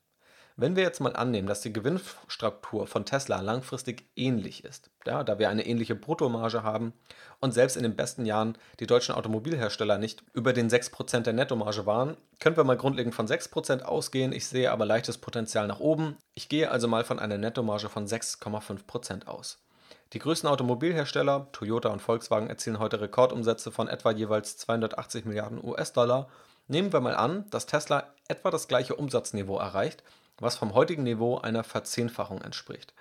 [0.61, 5.39] Wenn wir jetzt mal annehmen, dass die Gewinnstruktur von Tesla langfristig ähnlich ist, ja, da
[5.39, 6.95] wir eine ähnliche Bruttomarge haben
[7.39, 11.87] und selbst in den besten Jahren die deutschen Automobilhersteller nicht über den 6% der Nettomarge
[11.87, 14.33] waren, können wir mal grundlegend von 6% ausgehen.
[14.33, 16.17] Ich sehe aber leichtes Potenzial nach oben.
[16.35, 19.65] Ich gehe also mal von einer Nettomarge von 6,5% aus.
[20.13, 26.29] Die größten Automobilhersteller, Toyota und Volkswagen, erzielen heute Rekordumsätze von etwa jeweils 280 Milliarden US-Dollar
[26.71, 30.03] Nehmen wir mal an, dass Tesla etwa das gleiche Umsatzniveau erreicht,
[30.39, 32.93] was vom heutigen Niveau einer Verzehnfachung entspricht.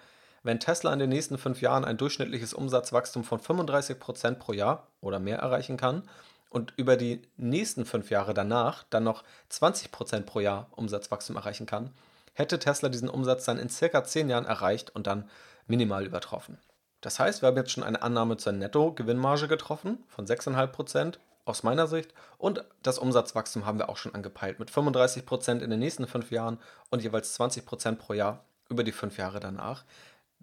[0.41, 5.19] Wenn Tesla in den nächsten fünf Jahren ein durchschnittliches Umsatzwachstum von 35% pro Jahr oder
[5.19, 6.03] mehr erreichen kann
[6.49, 11.91] und über die nächsten fünf Jahre danach dann noch 20% pro Jahr Umsatzwachstum erreichen kann,
[12.34, 15.30] hätte Tesla diesen Umsatz dann in circa zehn Jahren erreicht und dann
[15.67, 16.58] minimal übertroffen.
[17.01, 21.15] Das heißt, wir haben jetzt schon eine Annahme zur Netto-Gewinnmarge getroffen von 6,5%
[21.48, 22.14] aus meiner Sicht.
[22.38, 26.32] Und das Umsatzwachstum haben wir auch schon angepeilt mit 35 Prozent in den nächsten fünf
[26.32, 29.86] Jahren und jeweils 20 Prozent pro Jahr über die fünf Jahre danach,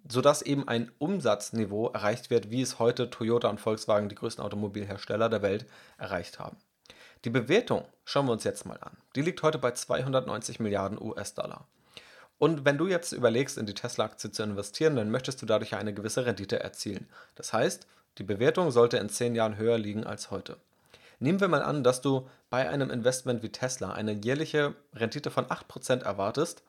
[0.08, 5.28] sodass eben ein Umsatzniveau erreicht wird, wie es heute Toyota und Volkswagen, die größten Automobilhersteller
[5.28, 5.66] der Welt,
[5.98, 6.56] erreicht haben.
[7.24, 8.96] Die Bewertung schauen wir uns jetzt mal an.
[9.16, 11.66] Die liegt heute bei 290 Milliarden US-Dollar.
[12.38, 15.94] Und wenn du jetzt überlegst, in die Tesla-Aktie zu investieren, dann möchtest du dadurch eine
[15.94, 17.08] gewisse Rendite erzielen.
[17.36, 17.86] Das heißt,
[18.18, 20.58] die Bewertung sollte in 10 Jahren höher liegen als heute.
[21.18, 25.46] Nehmen wir mal an, dass du bei einem Investment wie Tesla eine jährliche Rendite von
[25.46, 26.62] 8% erwartest,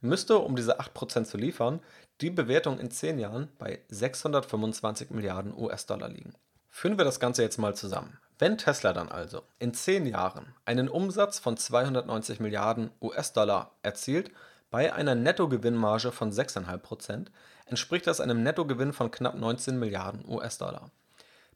[0.00, 1.80] müsste, um diese 8% zu liefern,
[2.20, 6.34] die Bewertung in 10 Jahren bei 625 Milliarden US-Dollar liegen.
[6.68, 8.18] Führen wir das Ganze jetzt mal zusammen.
[8.38, 14.30] Wenn Tesla dann also in 10 Jahren einen Umsatz von 290 Milliarden US-Dollar erzielt,
[14.70, 17.26] bei einer Nettogewinnmarge von 6,5%,
[17.66, 20.90] entspricht das einem Nettogewinn von knapp 19 Milliarden US-Dollar.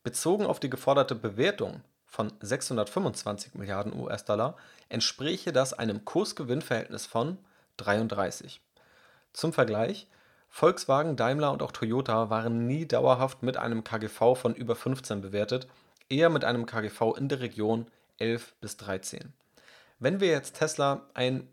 [0.05, 4.57] Bezogen auf die geforderte Bewertung von 625 Milliarden US-Dollar
[4.89, 7.39] entspräche das einem Kursgewinnverhältnis von
[7.77, 8.61] 33.
[9.33, 10.07] Zum Vergleich,
[10.49, 15.67] Volkswagen, Daimler und auch Toyota waren nie dauerhaft mit einem KGV von über 15 bewertet,
[16.09, 17.87] eher mit einem KGV in der Region
[18.19, 19.33] 11 bis 13.
[19.99, 21.49] Wenn wir jetzt Tesla ein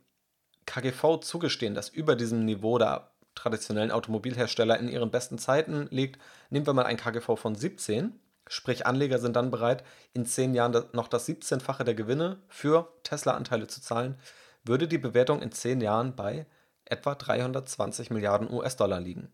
[0.65, 6.65] KGV zugestehen, das über diesem Niveau der traditionellen Automobilhersteller in ihren besten Zeiten liegt, nehmen
[6.65, 11.07] wir mal ein KGV von 17, Sprich, Anleger sind dann bereit, in zehn Jahren noch
[11.07, 14.19] das 17-fache der Gewinne für Tesla-Anteile zu zahlen,
[14.63, 16.45] würde die Bewertung in zehn Jahren bei
[16.85, 19.31] etwa 320 Milliarden US-Dollar liegen.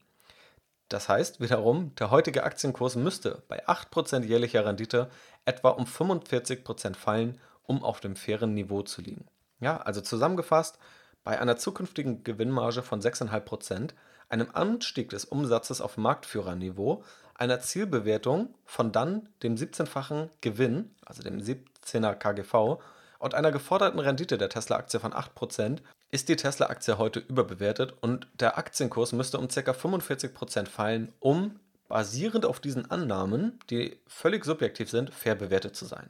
[0.89, 5.09] Das heißt wiederum, der heutige Aktienkurs müsste bei 8% jährlicher Rendite
[5.45, 9.25] etwa um 45% fallen, um auf dem fairen Niveau zu liegen.
[9.59, 10.79] Ja, also zusammengefasst,
[11.23, 13.91] bei einer zukünftigen Gewinnmarge von 6,5%,
[14.29, 17.03] einem Anstieg des Umsatzes auf Marktführerniveau,
[17.39, 22.81] einer Zielbewertung von dann dem 17-fachen Gewinn, also dem 17er KGV,
[23.17, 25.79] und einer geforderten Rendite der Tesla-Aktie von 8%
[26.11, 29.71] ist die Tesla-Aktie heute überbewertet und der Aktienkurs müsste um ca.
[29.71, 36.09] 45% fallen, um basierend auf diesen Annahmen, die völlig subjektiv sind, fair bewertet zu sein.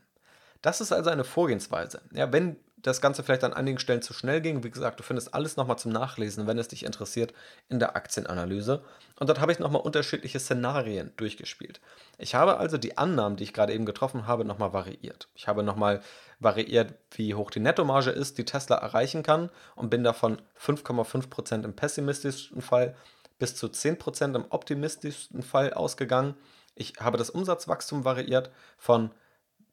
[0.61, 2.01] Das ist also eine Vorgehensweise.
[2.11, 4.63] Ja, wenn das Ganze vielleicht an einigen Stellen zu schnell ging.
[4.63, 7.33] Wie gesagt, du findest alles nochmal zum Nachlesen, wenn es dich interessiert,
[7.67, 8.83] in der Aktienanalyse.
[9.19, 11.81] Und dort habe ich nochmal unterschiedliche Szenarien durchgespielt.
[12.17, 15.27] Ich habe also die Annahmen, die ich gerade eben getroffen habe, nochmal variiert.
[15.35, 16.01] Ich habe nochmal
[16.39, 21.73] variiert, wie hoch die Nettomarge ist, die Tesla erreichen kann und bin davon 5,5% im
[21.73, 22.95] pessimistischen Fall
[23.39, 26.35] bis zu 10% im optimistischsten Fall ausgegangen.
[26.75, 29.11] Ich habe das Umsatzwachstum variiert von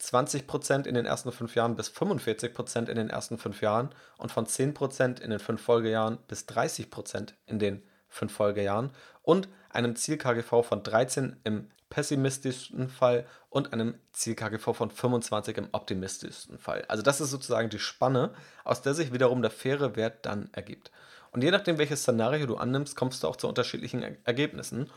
[0.01, 4.47] 20% in den ersten fünf Jahren bis 45% in den ersten fünf Jahren und von
[4.47, 8.91] 10% in den fünf Folgejahren bis 30% in den fünf Folgejahren
[9.23, 16.59] und einem Ziel-KGV von 13 im pessimistischen Fall und einem Ziel-KGV von 25 im optimistischsten
[16.59, 16.85] Fall.
[16.89, 18.35] Also das ist sozusagen die Spanne,
[18.65, 20.91] aus der sich wiederum der faire Wert dann ergibt.
[21.31, 24.91] Und je nachdem, welches Szenario du annimmst, kommst du auch zu unterschiedlichen Ergebnissen.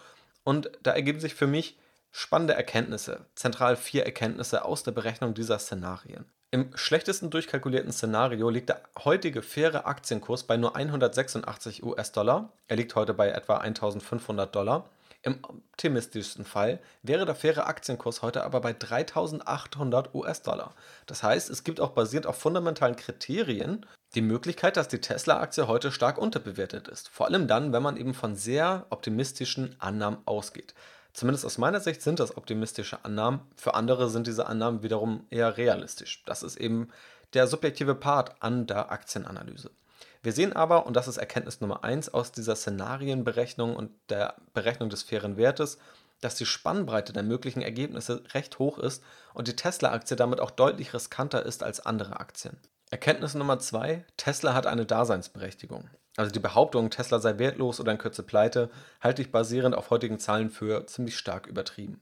[0.43, 1.77] Und da ergeben sich für mich
[2.11, 6.25] Spannende Erkenntnisse, zentral vier Erkenntnisse aus der Berechnung dieser Szenarien.
[6.51, 12.51] Im schlechtesten durchkalkulierten Szenario liegt der heutige faire Aktienkurs bei nur 186 US-Dollar.
[12.67, 14.89] Er liegt heute bei etwa 1500 Dollar.
[15.21, 20.73] Im optimistischsten Fall wäre der faire Aktienkurs heute aber bei 3800 US-Dollar.
[21.05, 23.85] Das heißt, es gibt auch basierend auf fundamentalen Kriterien
[24.15, 27.09] die Möglichkeit, dass die Tesla-Aktie heute stark unterbewertet ist.
[27.09, 30.73] Vor allem dann, wenn man eben von sehr optimistischen Annahmen ausgeht.
[31.13, 33.41] Zumindest aus meiner Sicht sind das optimistische Annahmen.
[33.55, 36.23] Für andere sind diese Annahmen wiederum eher realistisch.
[36.25, 36.89] Das ist eben
[37.33, 39.71] der subjektive Part an der Aktienanalyse.
[40.21, 44.89] Wir sehen aber, und das ist Erkenntnis Nummer 1 aus dieser Szenarienberechnung und der Berechnung
[44.89, 45.77] des fairen Wertes,
[46.21, 49.01] dass die Spannbreite der möglichen Ergebnisse recht hoch ist
[49.33, 52.57] und die Tesla-Aktie damit auch deutlich riskanter ist als andere Aktien.
[52.91, 55.89] Erkenntnis Nummer 2, Tesla hat eine Daseinsberechtigung.
[56.19, 60.19] Also die Behauptung, Tesla sei wertlos oder in Kürze pleite, halte ich basierend auf heutigen
[60.19, 62.01] Zahlen für ziemlich stark übertrieben.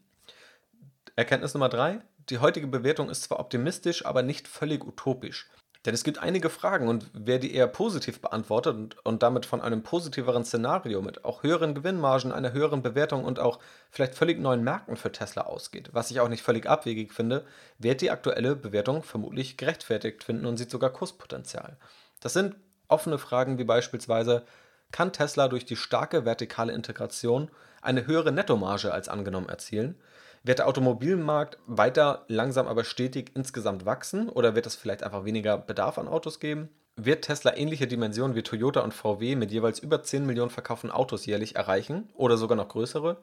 [1.16, 2.00] Erkenntnis Nummer drei:
[2.32, 5.52] Die heutige Bewertung ist zwar optimistisch, aber nicht völlig utopisch.
[5.86, 9.62] Denn es gibt einige Fragen und wer die eher positiv beantwortet und, und, damit von
[9.62, 13.60] einem positiveren Szenario mit auch höheren Gewinnmargen, einer höheren Bewertung und auch
[13.92, 17.46] vielleicht völlig neuen Märkten für Tesla ausgeht, was ich auch nicht völlig abwegig finde,
[17.78, 21.78] wird die aktuelle Bewertung vermutlich gerechtfertigt finden und sieht sogar Kurspotenzial.
[22.20, 22.56] Das sind
[22.88, 24.44] offene Fragen wie beispielsweise,
[24.92, 27.50] kann Tesla durch die starke vertikale Integration
[27.82, 29.96] eine höhere Nettomarge als angenommen erzielen?
[30.44, 35.58] Wird der Automobilmarkt weiter langsam aber stetig insgesamt wachsen oder wird es vielleicht einfach weniger
[35.58, 36.70] Bedarf an Autos geben?
[36.96, 41.26] Wird Tesla ähnliche Dimensionen wie Toyota und VW mit jeweils über 10 Millionen verkauften Autos
[41.26, 43.18] jährlich erreichen oder sogar noch größere?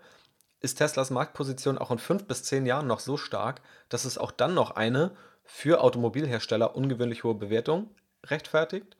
[0.60, 4.30] Ist Teslas Marktposition auch in 5 bis 10 Jahren noch so stark, dass es auch
[4.30, 5.10] dann noch eine
[5.44, 7.90] für Automobilhersteller ungewöhnlich hohe Bewertung
[8.26, 8.96] rechtfertigt?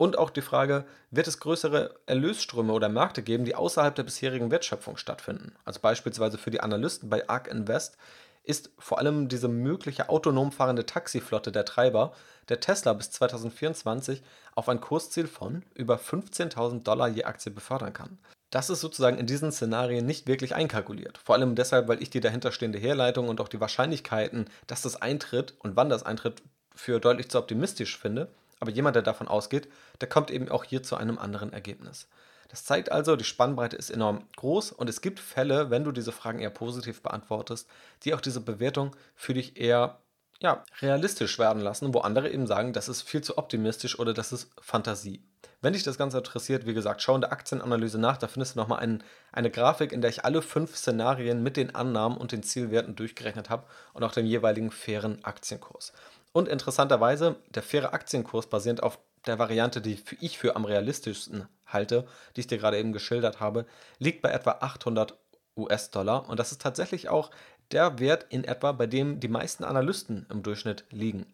[0.00, 4.50] Und auch die Frage, wird es größere Erlösströme oder Märkte geben, die außerhalb der bisherigen
[4.50, 5.54] Wertschöpfung stattfinden?
[5.66, 7.98] Also beispielsweise für die Analysten bei ARK Invest
[8.42, 12.14] ist vor allem diese mögliche autonom fahrende Taxiflotte der Treiber,
[12.48, 14.22] der Tesla bis 2024
[14.54, 18.16] auf ein Kursziel von über 15.000 Dollar je Aktie befördern kann.
[18.48, 21.18] Das ist sozusagen in diesen Szenarien nicht wirklich einkalkuliert.
[21.18, 25.52] Vor allem deshalb, weil ich die dahinterstehende Herleitung und auch die Wahrscheinlichkeiten, dass das eintritt
[25.58, 26.40] und wann das eintritt,
[26.74, 28.30] für deutlich zu optimistisch finde
[28.60, 29.68] aber jemand, der davon ausgeht,
[30.00, 32.08] der kommt eben auch hier zu einem anderen Ergebnis.
[32.48, 36.12] Das zeigt also, die Spannbreite ist enorm groß und es gibt Fälle, wenn du diese
[36.12, 37.68] Fragen eher positiv beantwortest,
[38.02, 40.00] die auch diese Bewertung für dich eher
[40.40, 44.32] ja, realistisch werden lassen, wo andere eben sagen, das ist viel zu optimistisch oder das
[44.32, 45.22] ist Fantasie.
[45.62, 48.60] Wenn dich das Ganze interessiert, wie gesagt, schau in der Aktienanalyse nach, da findest du
[48.60, 52.42] nochmal ein, eine Grafik, in der ich alle fünf Szenarien mit den Annahmen und den
[52.42, 55.92] Zielwerten durchgerechnet habe und auch dem jeweiligen fairen Aktienkurs.
[56.32, 62.06] Und interessanterweise, der faire Aktienkurs basierend auf der Variante, die ich für am realistischsten halte,
[62.36, 63.66] die ich dir gerade eben geschildert habe,
[63.98, 65.18] liegt bei etwa 800
[65.56, 66.28] US-Dollar.
[66.28, 67.30] Und das ist tatsächlich auch
[67.72, 71.26] der Wert in etwa, bei dem die meisten Analysten im Durchschnitt liegen.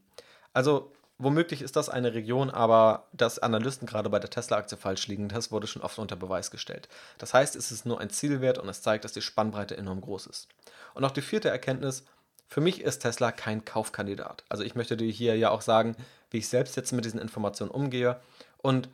[0.53, 5.29] Also womöglich ist das eine Region, aber dass Analysten gerade bei der Tesla-Aktie falsch liegen,
[5.29, 6.89] das wurde schon oft unter Beweis gestellt.
[7.19, 10.27] Das heißt, es ist nur ein Zielwert und es zeigt, dass die Spannbreite enorm groß
[10.27, 10.49] ist.
[10.95, 12.05] Und auch die vierte Erkenntnis,
[12.49, 14.45] für mich ist Tesla kein Kaufkandidat.
[14.49, 15.97] Also ich möchte dir hier ja auch sagen,
[16.31, 18.21] wie ich selbst jetzt mit diesen Informationen umgehe.
[18.59, 18.89] Und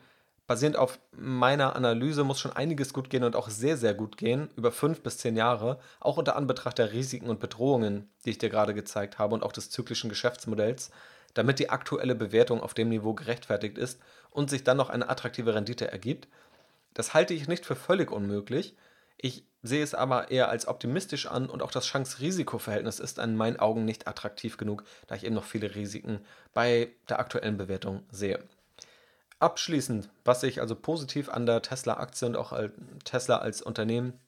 [0.47, 4.49] basierend auf meiner Analyse muss schon einiges gut gehen und auch sehr, sehr gut gehen,
[4.55, 8.49] über fünf bis zehn Jahre, auch unter Anbetracht der Risiken und Bedrohungen, die ich dir
[8.49, 10.91] gerade gezeigt habe und auch des zyklischen Geschäftsmodells,
[11.33, 13.99] damit die aktuelle Bewertung auf dem Niveau gerechtfertigt ist
[14.31, 16.27] und sich dann noch eine attraktive Rendite ergibt.
[16.93, 18.75] Das halte ich nicht für völlig unmöglich.
[19.17, 23.59] Ich sehe es aber eher als optimistisch an und auch das Chance-Risiko-Verhältnis ist in meinen
[23.59, 26.19] Augen nicht attraktiv genug, da ich eben noch viele Risiken
[26.53, 28.43] bei der aktuellen Bewertung sehe.
[29.39, 32.53] Abschließend, was ich also positiv an der Tesla-Aktie und auch
[33.03, 34.19] Tesla als Unternehmen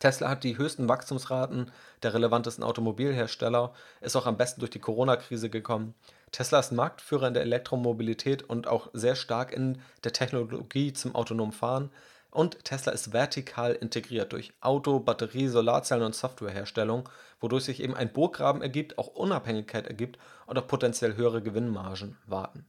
[0.00, 1.70] Tesla hat die höchsten Wachstumsraten
[2.02, 5.94] der relevantesten Automobilhersteller, ist auch am besten durch die Corona-Krise gekommen.
[6.32, 11.52] Tesla ist Marktführer in der Elektromobilität und auch sehr stark in der Technologie zum autonomen
[11.52, 11.90] Fahren.
[12.30, 17.08] Und Tesla ist vertikal integriert durch Auto, Batterie, Solarzellen und Softwareherstellung,
[17.40, 22.66] wodurch sich eben ein Burggraben ergibt, auch Unabhängigkeit ergibt und auch potenziell höhere Gewinnmargen warten.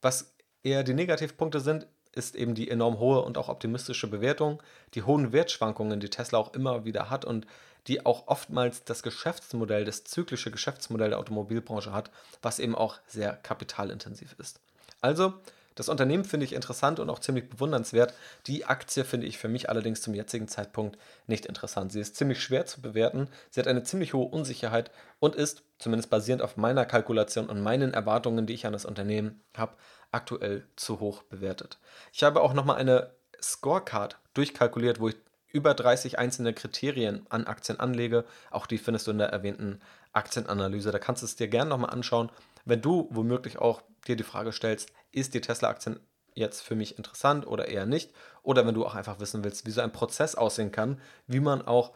[0.00, 4.62] Was eher die Negativpunkte sind, ist eben die enorm hohe und auch optimistische Bewertung,
[4.94, 7.46] die hohen Wertschwankungen, die Tesla auch immer wieder hat und
[7.86, 12.10] die auch oftmals das Geschäftsmodell, das zyklische Geschäftsmodell der Automobilbranche hat,
[12.42, 14.60] was eben auch sehr kapitalintensiv ist.
[15.00, 15.34] Also,
[15.76, 18.14] das Unternehmen finde ich interessant und auch ziemlich bewundernswert.
[18.46, 21.92] Die Aktie finde ich für mich allerdings zum jetzigen Zeitpunkt nicht interessant.
[21.92, 26.10] Sie ist ziemlich schwer zu bewerten, sie hat eine ziemlich hohe Unsicherheit und ist, zumindest
[26.10, 29.74] basierend auf meiner Kalkulation und meinen Erwartungen, die ich an das Unternehmen habe,
[30.10, 31.78] aktuell zu hoch bewertet.
[32.12, 33.10] Ich habe auch nochmal eine
[33.40, 35.16] Scorecard durchkalkuliert, wo ich
[35.52, 38.24] über 30 einzelne Kriterien an Aktien anlege.
[38.50, 39.80] Auch die findest du in der erwähnten
[40.12, 40.90] Aktienanalyse.
[40.90, 42.30] Da kannst du es dir gerne nochmal anschauen,
[42.64, 46.00] wenn du womöglich auch dir die Frage stellst, ist die Tesla-Aktien
[46.34, 48.12] jetzt für mich interessant oder eher nicht?
[48.42, 51.62] Oder wenn du auch einfach wissen willst, wie so ein Prozess aussehen kann, wie man
[51.62, 51.92] auch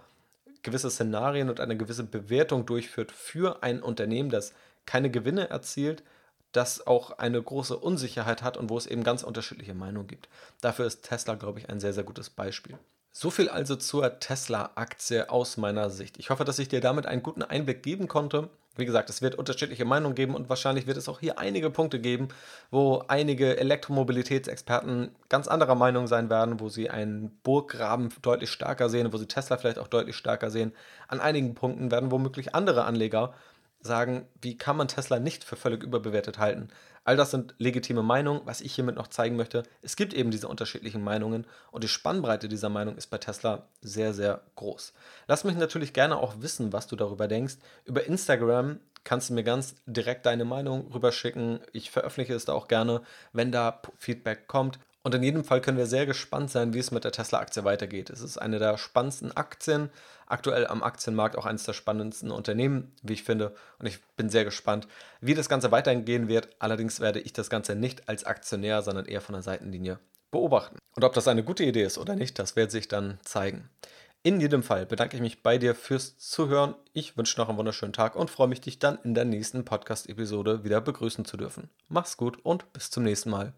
[0.62, 4.52] gewisse Szenarien und eine gewisse Bewertung durchführt für ein Unternehmen, das
[4.86, 6.02] keine Gewinne erzielt,
[6.52, 10.28] das auch eine große Unsicherheit hat und wo es eben ganz unterschiedliche Meinungen gibt.
[10.61, 12.78] Dafür ist Tesla, glaube ich, ein sehr, sehr gutes Beispiel.
[13.12, 16.18] So viel also zur Tesla-Aktie aus meiner Sicht.
[16.18, 18.50] Ich hoffe, dass ich dir damit einen guten Einblick geben konnte.
[18.76, 21.98] Wie gesagt, es wird unterschiedliche Meinungen geben und wahrscheinlich wird es auch hier einige Punkte
[21.98, 22.28] geben,
[22.70, 29.12] wo einige Elektromobilitätsexperten ganz anderer Meinung sein werden, wo sie einen Burggraben deutlich stärker sehen,
[29.12, 30.72] wo sie Tesla vielleicht auch deutlich stärker sehen.
[31.08, 33.34] An einigen Punkten werden womöglich andere Anleger
[33.80, 36.68] sagen, wie kann man Tesla nicht für völlig überbewertet halten.
[37.05, 38.42] All das sind legitime Meinungen.
[38.44, 42.48] Was ich hiermit noch zeigen möchte, es gibt eben diese unterschiedlichen Meinungen und die Spannbreite
[42.48, 44.92] dieser Meinung ist bei Tesla sehr, sehr groß.
[45.26, 47.57] Lass mich natürlich gerne auch wissen, was du darüber denkst.
[47.84, 51.61] Über Instagram kannst du mir ganz direkt deine Meinung rüberschicken.
[51.72, 54.78] Ich veröffentliche es da auch gerne, wenn da Feedback kommt.
[55.03, 58.11] Und in jedem Fall können wir sehr gespannt sein, wie es mit der Tesla-Aktie weitergeht.
[58.11, 59.88] Es ist eine der spannendsten Aktien,
[60.26, 63.55] aktuell am Aktienmarkt auch eines der spannendsten Unternehmen, wie ich finde.
[63.78, 64.86] Und ich bin sehr gespannt,
[65.20, 66.48] wie das Ganze weitergehen wird.
[66.59, 69.98] Allerdings werde ich das Ganze nicht als Aktionär, sondern eher von der Seitenlinie
[70.30, 70.78] beobachten.
[70.94, 73.70] Und ob das eine gute Idee ist oder nicht, das wird sich dann zeigen.
[74.22, 76.74] In jedem Fall bedanke ich mich bei dir fürs Zuhören.
[76.92, 80.62] Ich wünsche noch einen wunderschönen Tag und freue mich, dich dann in der nächsten Podcast-Episode
[80.62, 81.70] wieder begrüßen zu dürfen.
[81.88, 83.55] Mach's gut und bis zum nächsten Mal.